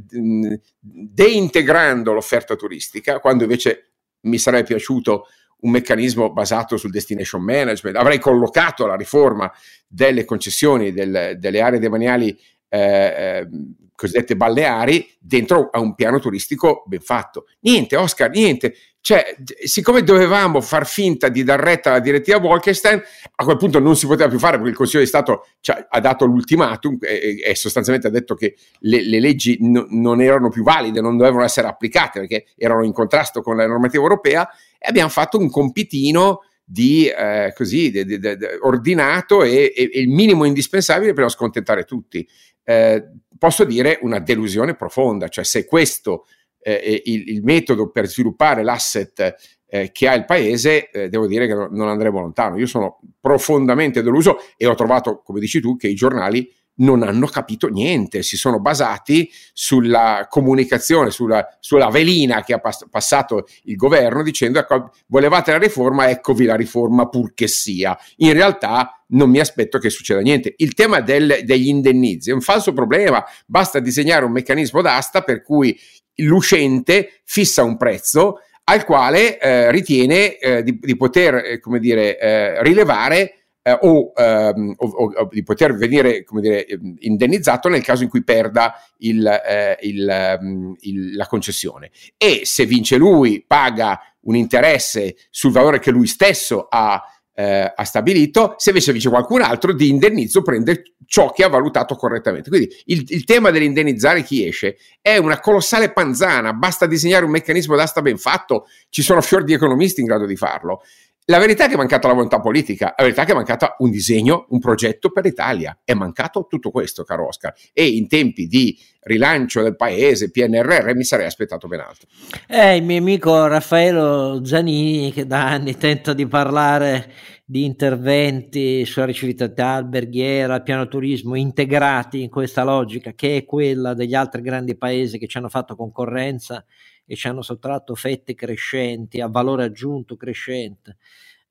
[0.79, 5.27] deintegrando l'offerta turistica, quando invece mi sarebbe piaciuto
[5.63, 9.51] un meccanismo basato sul destination management, avrei collocato la riforma
[9.87, 13.49] delle concessioni del, delle aree demaniali eh, eh,
[13.95, 17.45] cosiddette balneari dentro a un piano turistico ben fatto.
[17.61, 18.75] Niente, Oscar, niente.
[19.03, 19.35] Cioè,
[19.65, 23.01] siccome dovevamo far finta di dar retta alla direttiva Bolkestein,
[23.37, 25.47] a quel punto non si poteva più fare perché il Consiglio di Stato
[25.89, 30.51] ha dato l'ultimatum e, e, sostanzialmente ha detto che le, le leggi no, non erano
[30.51, 34.47] più valide, non dovevano essere applicate perché erano in contrasto con la normativa europea
[34.79, 40.01] e abbiamo fatto un compitino di, eh, così, de, de, de, ordinato e, e, e,
[40.01, 42.27] il minimo indispensabile per non scontentare tutti.
[42.63, 43.03] Eh,
[43.39, 46.27] posso dire una delusione profonda, cioè se questo
[46.61, 49.35] eh, il, il, metodo per sviluppare l'asset
[49.67, 52.59] eh, che ha il paese, eh, devo dire che non andremo lontano.
[52.59, 57.27] Io sono profondamente deluso e ho trovato, come dici tu, che i giornali non hanno
[57.27, 63.77] capito niente, si sono basati sulla comunicazione, sulla, sulla velina che ha pass- passato il
[63.77, 67.99] governo dicendo ecco, volevate la riforma, eccovi la riforma purché sia.
[68.17, 70.55] In realtà non mi aspetto che succeda niente.
[70.59, 75.43] Il tema del, degli indennizi è un falso problema, basta disegnare un meccanismo d'asta per
[75.43, 75.79] cui
[76.17, 82.19] l'uscente fissa un prezzo al quale eh, ritiene eh, di, di, poter, eh, come dire,
[82.19, 86.67] eh, rilevare eh, o, ehm, o, o, di poter venire come dire,
[87.01, 91.91] indennizzato nel caso in cui perda il, eh, il, ehm, il, la concessione.
[92.17, 97.03] E se vince lui, paga un interesse sul valore che lui stesso ha
[97.41, 101.97] eh, ha stabilito, se invece vince qualcun altro di indennizzo prende ciò che ha valutato
[101.97, 102.51] correttamente.
[102.51, 107.77] Quindi il, il, tema dell'indennizzare chi esce è una colossale panzana, basta disegnare un meccanismo
[107.77, 110.83] d'asta ben fatto, ci sono fior di economisti in grado di farlo.
[111.27, 113.77] La verità è che è mancata la volontà politica, la verità è che è mancata
[113.79, 115.79] un disegno, un progetto per l'Italia.
[115.85, 117.55] È mancato tutto questo, caro Oscar.
[117.73, 122.09] E in tempi di rilancio del paese, PNRR, mi sarei aspettato ben altro.
[122.49, 127.13] Eh, il mio amico Raffaello Zanini, che da anni tenta di parlare
[127.45, 134.15] di interventi sulla ricevità alberghiera, piano turismo integrati in questa logica che è quella degli
[134.15, 136.65] altri grandi paesi che ci hanno fatto concorrenza
[137.11, 140.97] e ci hanno sottratto fette crescenti, a valore aggiunto crescente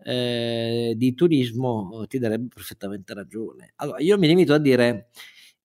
[0.05, 3.74] eh, di turismo, ti darebbe perfettamente ragione.
[3.76, 5.10] Allora, io mi limito a dire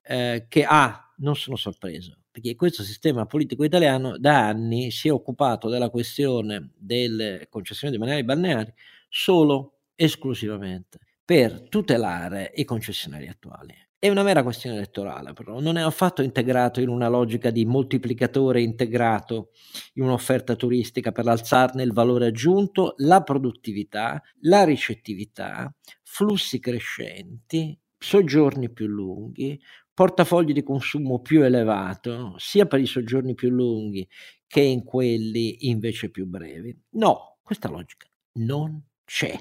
[0.03, 5.13] eh, che ah, non sono sorpreso, perché questo sistema politico italiano da anni si è
[5.13, 8.75] occupato della questione delle concessioni demaniali balneari
[9.09, 13.84] solo esclusivamente per tutelare i concessionari attuali.
[14.05, 18.61] È una mera questione elettorale, però non è affatto integrato in una logica di moltiplicatore
[18.61, 19.53] integrato
[19.95, 28.71] in un'offerta turistica per alzarne il valore aggiunto, la produttività, la ricettività, flussi crescenti, soggiorni
[28.71, 29.59] più lunghi,
[29.95, 34.07] portafogli di consumo più elevato, sia per i soggiorni più lunghi
[34.47, 36.79] che in quelli invece più brevi.
[36.91, 39.39] No, questa logica non c'è.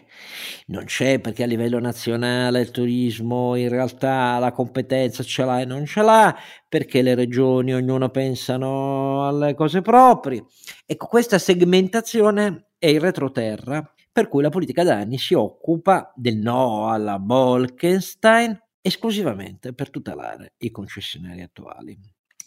[0.67, 5.65] Non c'è perché a livello nazionale il turismo in realtà la competenza ce l'ha e
[5.65, 6.35] non ce l'ha,
[6.67, 10.43] perché le regioni ognuno pensano alle cose proprie.
[10.85, 16.37] Ecco, questa segmentazione è il retroterra per cui la politica da anni si occupa del
[16.37, 21.97] no alla Bolkenstein esclusivamente per tutelare i concessionari attuali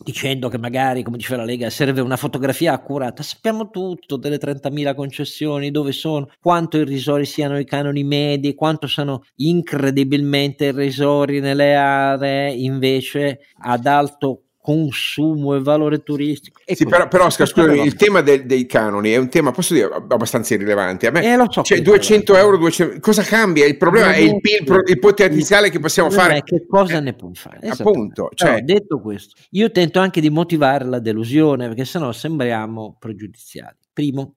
[0.02, 3.22] dicendo che magari, come diceva la Lega, serve una fotografia accurata.
[3.22, 9.22] Sappiamo tutto delle 30.000 concessioni, dove sono, quanto irrisori siano i canoni medi, quanto sono
[9.36, 16.60] incredibilmente irrisori nelle aree invece ad alto consumo e valore turistico.
[16.64, 19.74] E sì, però, però Oscar, scusami, il tema de, dei canoni è un tema, posso
[19.74, 21.06] dire, abbastanza irrilevante.
[21.06, 23.64] A me, eh, so cioè, 200 euro, 200, cosa cambia?
[23.64, 26.42] Il problema è il, PIL, il potenziale che possiamo fare.
[26.42, 27.60] Che cosa eh, ne puoi fare?
[27.68, 28.28] Appunto.
[28.34, 28.54] Cioè...
[28.54, 33.76] Però, detto questo, io tento anche di motivare la delusione, perché sennò sembriamo pregiudiziali.
[33.96, 34.34] Primo,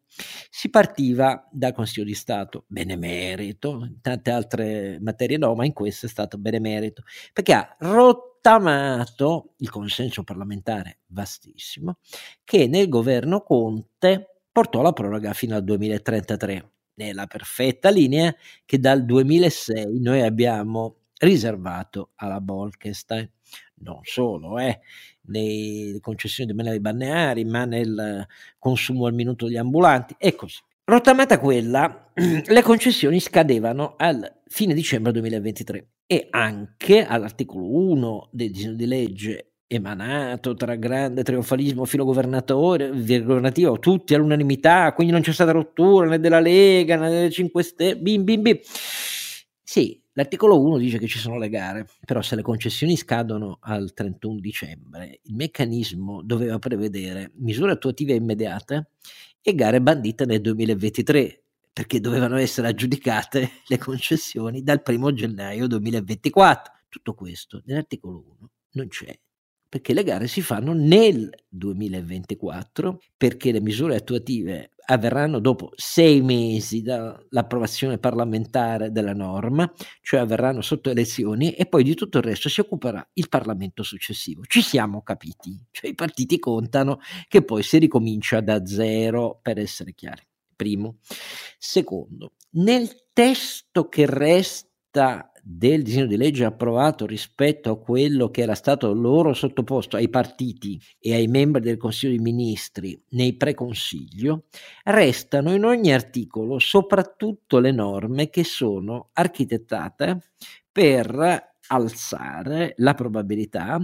[0.49, 6.05] si partiva dal Consiglio di Stato, benemerito, in tante altre materie no, ma in questo
[6.05, 7.03] è stato benemerito,
[7.33, 11.97] perché ha rottamato il consenso parlamentare vastissimo
[12.45, 18.33] che nel governo Conte portò la proroga fino al 2033, nella perfetta linea
[18.63, 23.29] che dal 2006 noi abbiamo riservato alla Bolkestein.
[23.81, 24.79] Non solo, eh,
[25.27, 28.25] nelle concessioni demaniali balneari, ma nel
[28.57, 30.59] consumo al minuto degli ambulanti e così.
[30.83, 38.73] Rottamata quella, le concessioni scadevano al fine dicembre 2023 e anche all'articolo 1 del disegno
[38.73, 46.19] di legge emanato tra grande trionfalismo filogovernativo, tutti all'unanimità, quindi non c'è stata rottura né
[46.19, 48.59] della Lega né delle 5 Stelle, bim bim bim.
[49.63, 53.93] Sì, l'articolo 1 dice che ci sono le gare, però se le concessioni scadono al
[53.93, 58.89] 31 dicembre, il meccanismo doveva prevedere misure attuative immediate
[59.41, 66.73] e gare bandite nel 2023 perché dovevano essere aggiudicate le concessioni dal 1 gennaio 2024.
[66.89, 69.17] Tutto questo nell'articolo 1 non c'è,
[69.69, 76.81] perché le gare si fanno nel 2024, perché le misure attuative avverranno dopo sei mesi
[76.81, 82.59] dall'approvazione parlamentare della norma, cioè avverranno sotto elezioni e poi di tutto il resto si
[82.59, 84.41] occuperà il Parlamento successivo.
[84.47, 89.93] Ci siamo capiti, cioè i partiti contano che poi si ricomincia da zero per essere
[89.93, 90.23] chiari
[90.59, 90.97] primo.
[91.57, 94.68] Secondo, nel testo che resta
[95.41, 100.79] del disegno di legge approvato rispetto a quello che era stato loro sottoposto ai partiti
[100.99, 104.45] e ai membri del Consiglio dei Ministri nei preconsiglio,
[104.83, 110.31] restano in ogni articolo soprattutto le norme che sono architettate
[110.71, 113.79] per alzare la probabilità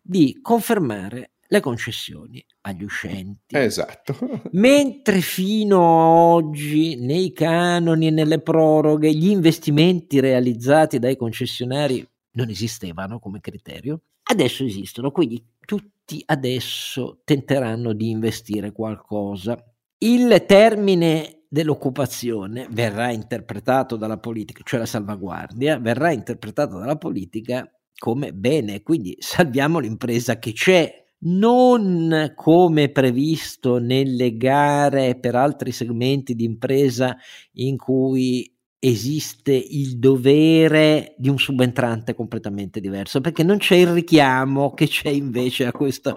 [0.00, 3.56] di confermare le concessioni agli uscenti.
[3.56, 4.16] Esatto.
[4.52, 12.48] Mentre fino ad oggi nei canoni e nelle proroghe gli investimenti realizzati dai concessionari non
[12.48, 19.58] esistevano come criterio, adesso esistono, quindi tutti adesso tenteranno di investire qualcosa.
[19.98, 28.32] Il termine dell'occupazione verrà interpretato dalla politica, cioè la salvaguardia, verrà interpretato dalla politica come
[28.32, 36.44] bene, quindi salviamo l'impresa che c'è, non come previsto nelle gare per altri segmenti di
[36.44, 37.16] impresa
[37.52, 38.50] in cui
[38.82, 45.10] esiste il dovere di un subentrante completamente diverso, perché non c'è il richiamo che c'è
[45.10, 46.14] invece a queste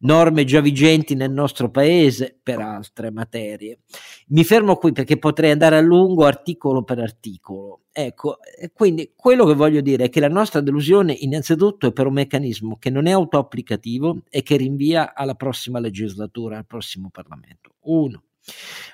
[0.00, 3.80] norme già vigenti nel nostro paese per altre materie.
[4.28, 7.82] Mi fermo qui perché potrei andare a lungo articolo per articolo.
[7.92, 8.38] Ecco,
[8.72, 12.78] quindi quello che voglio dire è che la nostra delusione innanzitutto è per un meccanismo
[12.78, 17.74] che non è autoapplicativo e che rinvia alla prossima legislatura, al prossimo Parlamento.
[17.80, 18.22] Uno.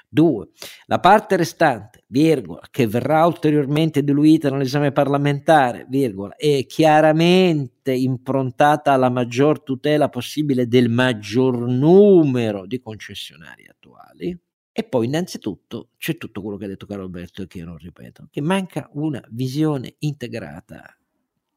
[0.08, 0.48] 2.
[0.86, 9.10] La parte restante, virgola, che verrà ulteriormente diluita nell'esame parlamentare, virgola, è chiaramente improntata alla
[9.10, 14.38] maggior tutela possibile del maggior numero di concessionari attuali.
[14.72, 17.78] E poi innanzitutto c'è tutto quello che ha detto Carlo Alberto e che io non
[17.78, 20.96] ripeto, che manca una visione integrata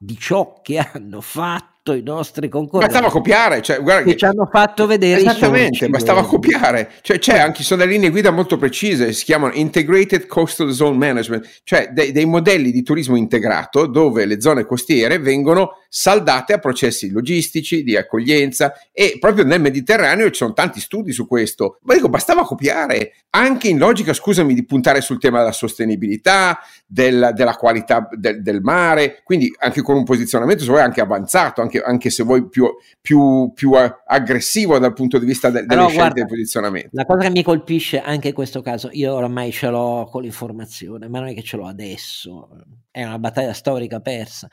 [0.02, 2.94] di ciò che hanno fatto i nostri concorrenti.
[2.94, 6.92] Bastava copiare, cioè, guarda che, ci hanno fatto vedere Esattamente, bastava copiare.
[7.02, 11.62] Cioè, c'è anche, sono delle linee guida molto precise, si chiamano Integrated Coastal Zone Management,
[11.64, 17.10] cioè dei, dei modelli di turismo integrato dove le zone costiere vengono saldate a processi
[17.10, 21.80] logistici, di accoglienza e proprio nel Mediterraneo ci sono tanti studi su questo.
[21.84, 27.32] Ma dico, bastava copiare, anche in logica, scusami, di puntare sul tema della sostenibilità, del,
[27.34, 31.79] della qualità del, del, mare, quindi anche con un posizionamento se vuoi anche avanzato, anche,
[31.84, 32.68] anche se vuoi più,
[33.02, 36.90] più, più, aggressivo dal punto di vista de, delle Però, scelte guarda, di posizionamento.
[36.94, 41.08] La cosa che mi colpisce anche in questo caso, io oramai ce l'ho con l'informazione,
[41.08, 42.50] ma non è che ce l'ho adesso,
[42.92, 44.48] è una battaglia storica persa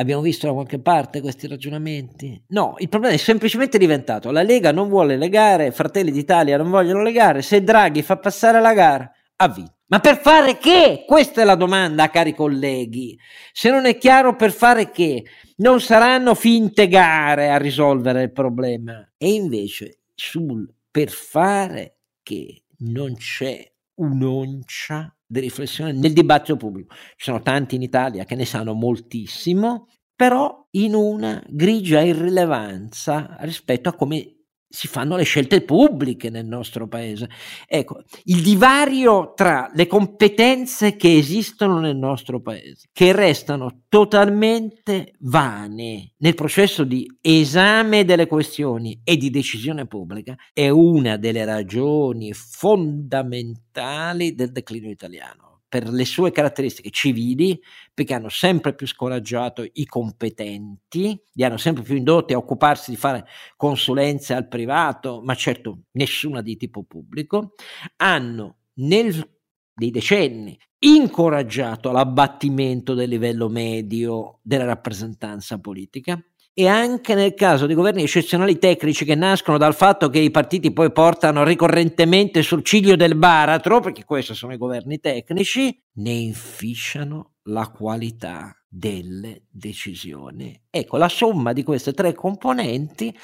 [0.00, 2.42] Abbiamo visto da qualche parte questi ragionamenti?
[2.48, 7.02] No, il problema è semplicemente diventato la Lega non vuole legare, Fratelli d'Italia non vogliono
[7.02, 9.79] legare, se Draghi fa passare la gara, ha vinto.
[9.90, 11.02] Ma per fare che?
[11.04, 13.18] Questa è la domanda, cari colleghi.
[13.52, 15.24] Se non è chiaro per fare che,
[15.56, 19.04] non saranno finte gare a risolvere il problema.
[19.18, 26.94] E invece sul per fare che non c'è un'oncia di riflessione nel dibattito pubblico.
[26.94, 33.88] Ci sono tanti in Italia che ne sanno moltissimo, però in una grigia irrilevanza rispetto
[33.88, 34.39] a come
[34.72, 37.28] si fanno le scelte pubbliche nel nostro paese.
[37.66, 46.12] Ecco, il divario tra le competenze che esistono nel nostro paese, che restano totalmente vane
[46.18, 54.36] nel processo di esame delle questioni e di decisione pubblica, è una delle ragioni fondamentali
[54.36, 57.58] del declino italiano per le sue caratteristiche civili,
[57.94, 62.96] perché hanno sempre più scoraggiato i competenti, li hanno sempre più indotti a occuparsi di
[62.96, 63.24] fare
[63.56, 67.54] consulenze al privato, ma certo nessuna di tipo pubblico,
[67.98, 69.38] hanno nel
[69.72, 76.20] dei decenni incoraggiato l'abbattimento del livello medio della rappresentanza politica,
[76.52, 80.72] e anche nel caso di governi eccezionali tecnici che nascono dal fatto che i partiti
[80.72, 87.34] poi portano ricorrentemente sul ciglio del baratro, perché questi sono i governi tecnici, ne inficiano
[87.44, 90.60] la qualità delle decisioni.
[90.68, 93.16] Ecco, la somma di queste tre componenti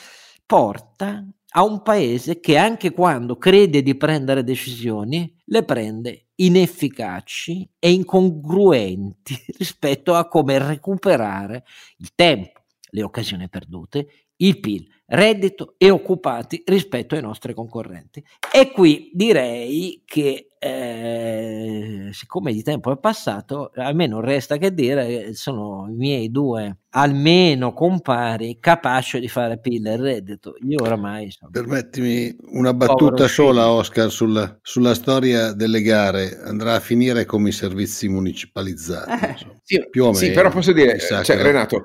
[0.44, 7.92] porta a un paese che anche quando crede di prendere decisioni, le prende inefficaci e
[7.92, 11.64] incongruenti rispetto a come recuperare
[11.98, 12.55] il tempo
[12.96, 18.24] le occasioni perdute, il PIL, reddito e occupati rispetto ai nostri concorrenti.
[18.52, 24.72] E qui direi che eh, siccome di tempo è passato, a me non resta che
[24.72, 30.54] dire sono i miei due almeno compari capaci di fare PIL e reddito.
[30.66, 36.40] Io oramai sono Permettimi una battuta sola, Oscar, sulla, sulla, storia delle gare.
[36.42, 39.24] Andrà a finire come i servizi municipalizzati.
[39.24, 40.18] Eh, sì, più o meno.
[40.18, 41.84] Sì, però posso dire, cioè, Renato,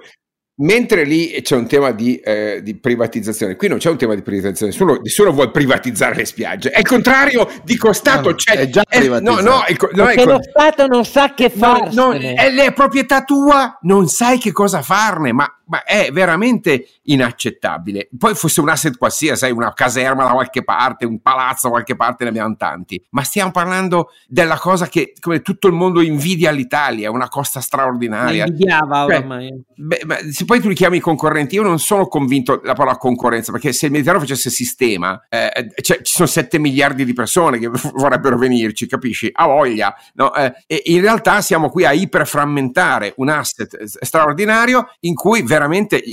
[0.62, 4.22] Mentre lì c'è un tema di, eh, di, privatizzazione, qui non c'è un tema di
[4.22, 6.70] privatizzazione, nessuno, nessuno vuole privatizzare le spiagge.
[6.70, 9.41] È il contrario, dico Stato, no, c'è, è già privatizzato.
[9.41, 11.89] No, no, è, no, Perché lo Stato non sa che fare.
[11.93, 16.86] No, no, è, è proprietà tua, non sai che cosa farne, ma ma è veramente
[17.03, 18.09] inaccettabile.
[18.17, 22.26] Poi fosse un asset qualsiasi, una caserma da qualche parte, un palazzo da qualche parte,
[22.26, 27.09] ne abbiamo tanti, ma stiamo parlando della cosa che come tutto il mondo invidia all'Italia,
[27.09, 28.45] una costa straordinaria.
[28.45, 29.63] invidiava cioè, ormai.
[29.74, 33.72] Beh, se poi tu li chiami concorrenti, io non sono convinto della parola concorrenza, perché
[33.72, 38.38] se il Mediterraneo facesse sistema, eh, cioè, ci sono 7 miliardi di persone che vorrebbero
[38.38, 39.30] venirci, capisci?
[39.32, 39.95] A voglia.
[40.15, 40.34] No?
[40.36, 46.03] Eh, e in realtà siamo qui a iperframmentare un asset straordinario in cui veramente veramente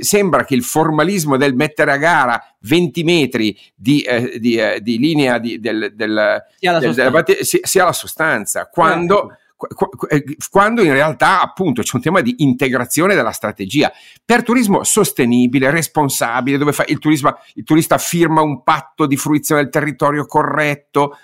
[0.00, 4.98] sembra che il formalismo del mettere a gara 20 metri di, eh, di, eh, di
[4.98, 9.30] linea di, del, del, sia, la del, della, sia, la sostanza, quando...
[9.30, 9.46] Eh
[10.08, 13.92] eh, quando in realtà appunto c'è un tema di integrazione della strategia.
[14.24, 19.70] Per turismo sostenibile, responsabile, dove il, turismo, il turista firma un patto di fruizione del
[19.72, 21.18] territorio corretto.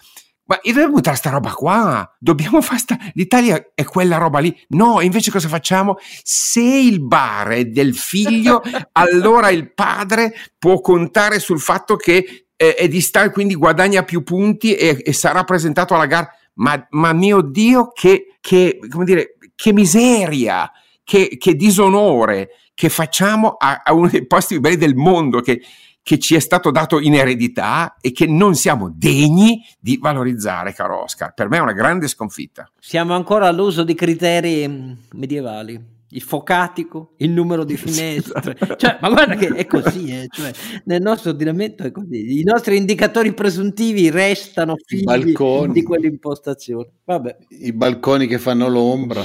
[0.46, 2.98] Ma dobbiamo buttare sta roba qua, dobbiamo fare sta...
[3.14, 4.54] L'Italia è quella roba lì.
[4.68, 5.96] No, invece cosa facciamo?
[6.22, 12.74] Se il bar è del figlio, allora il padre può contare sul fatto che è,
[12.74, 17.40] è distante, quindi guadagna più punti e, e sarà presentato alla gara ma, ma mio
[17.40, 20.70] Dio, che, che, dire, che miseria,
[21.02, 25.62] che, che, disonore che facciamo a, a, uno dei posti più belli del mondo che,
[26.04, 31.02] che ci è stato dato in eredità e che non siamo degni di valorizzare, caro
[31.02, 31.32] Oscar.
[31.32, 32.70] Per me è una grande sconfitta.
[32.78, 39.08] Siamo ancora all'uso di criteri mm, medievali il focatico, il numero di finestre, cioè, ma
[39.08, 40.52] guarda che è così, eh, cioè,
[40.84, 45.32] nel nostro ordinamento è così, i nostri indicatori presuntivi restano figli
[45.72, 46.88] di quell'impostazione.
[47.04, 47.36] Vabbè.
[47.48, 49.22] I balconi che fanno l'ombra.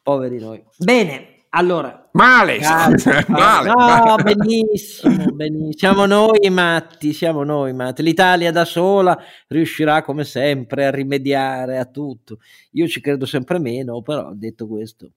[0.00, 0.62] Poveri noi.
[0.78, 1.99] Bene, allora.
[2.12, 2.96] Male, male,
[3.28, 4.22] male, no, male.
[4.22, 5.72] benissimo, benissimo.
[5.72, 8.02] Siamo noi matti, siamo noi matti.
[8.02, 12.38] L'Italia da sola riuscirà come sempre a rimediare a tutto.
[12.72, 15.12] Io ci credo sempre meno, però detto questo.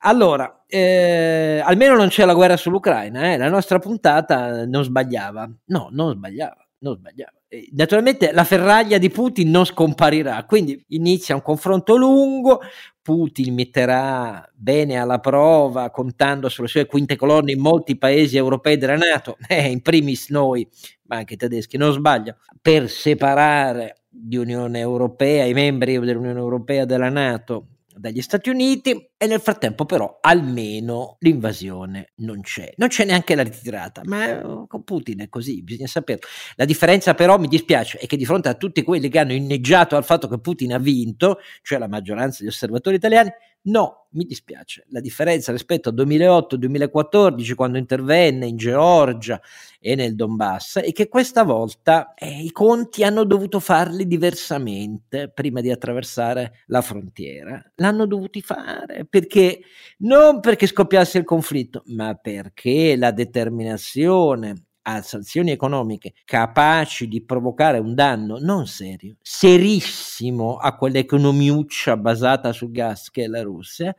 [0.00, 3.36] Allora, eh, almeno non c'è la guerra sull'Ucraina, eh?
[3.36, 5.50] la nostra puntata non sbagliava.
[5.66, 7.35] No, non sbagliava, non sbagliava.
[7.56, 12.60] Eh, naturalmente la ferraglia di Putin non scomparirà, quindi inizia un confronto lungo,
[13.00, 18.96] Putin metterà bene alla prova, contando sulle sue quinte colonne in molti paesi europei della
[18.96, 20.68] Nato, eh, in primis noi,
[21.04, 26.84] ma anche i tedeschi, non sbaglio, per separare di Unione Europea, i membri dell'Unione Europea
[26.84, 32.72] della Nato dagli Stati Uniti e nel frattempo però almeno l'invasione non c'è.
[32.76, 36.20] Non c'è neanche la ritirata, ma con Putin è così, bisogna sapere.
[36.56, 39.96] La differenza però, mi dispiace, è che di fronte a tutti quelli che hanno inneggiato
[39.96, 43.30] al fatto che Putin ha vinto, cioè la maggioranza degli osservatori italiani,
[43.68, 44.84] No, mi dispiace.
[44.90, 49.40] La differenza rispetto al 2008-2014, quando intervenne in Georgia
[49.80, 55.60] e nel Donbass, è che questa volta eh, i conti hanno dovuto farli diversamente prima
[55.60, 57.60] di attraversare la frontiera.
[57.76, 59.60] L'hanno dovuti fare perché
[59.98, 67.78] non perché scoppiasse il conflitto, ma perché la determinazione a sanzioni economiche capaci di provocare
[67.78, 73.94] un danno non serio, serissimo a quell'economiuccia basata sul gas che è la Russia,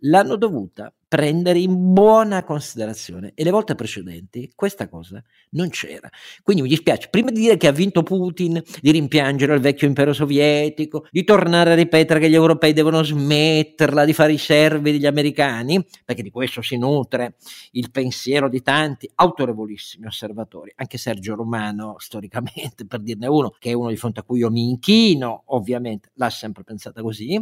[0.00, 6.08] l'hanno dovuta prendere in buona considerazione e le volte precedenti questa cosa non c'era.
[6.42, 10.14] Quindi mi dispiace, prima di dire che ha vinto Putin, di rimpiangere il vecchio impero
[10.14, 15.04] sovietico, di tornare a ripetere che gli europei devono smetterla di fare i servi degli
[15.04, 17.34] americani, perché di questo si nutre
[17.72, 23.74] il pensiero di tanti autorevolissimi osservatori, anche Sergio Romano storicamente per dirne uno, che è
[23.74, 27.38] uno di fronte a cui io mi inchino, ovviamente l'ha sempre pensata così,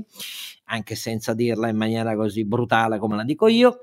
[0.70, 3.80] anche senza dirla in maniera così brutale come la dico io,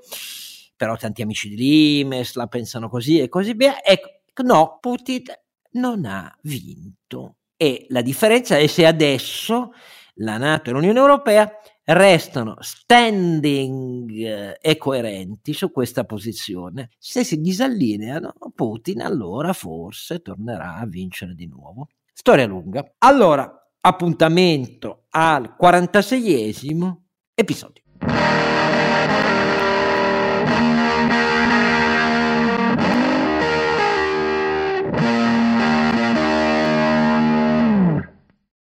[0.74, 3.82] però tanti amici di Limes la pensano così e così via.
[3.84, 5.24] Ecco, no, Putin
[5.72, 7.36] non ha vinto.
[7.56, 9.72] E la differenza è se adesso
[10.20, 11.50] la Nato e l'Unione Europea
[11.84, 16.90] restano standing eh, e coerenti su questa posizione.
[16.98, 21.88] Se si disallineano, Putin allora forse tornerà a vincere di nuovo.
[22.12, 22.94] Storia lunga.
[22.98, 27.04] Allora, appuntamento al 46esimo
[27.36, 27.82] episodio.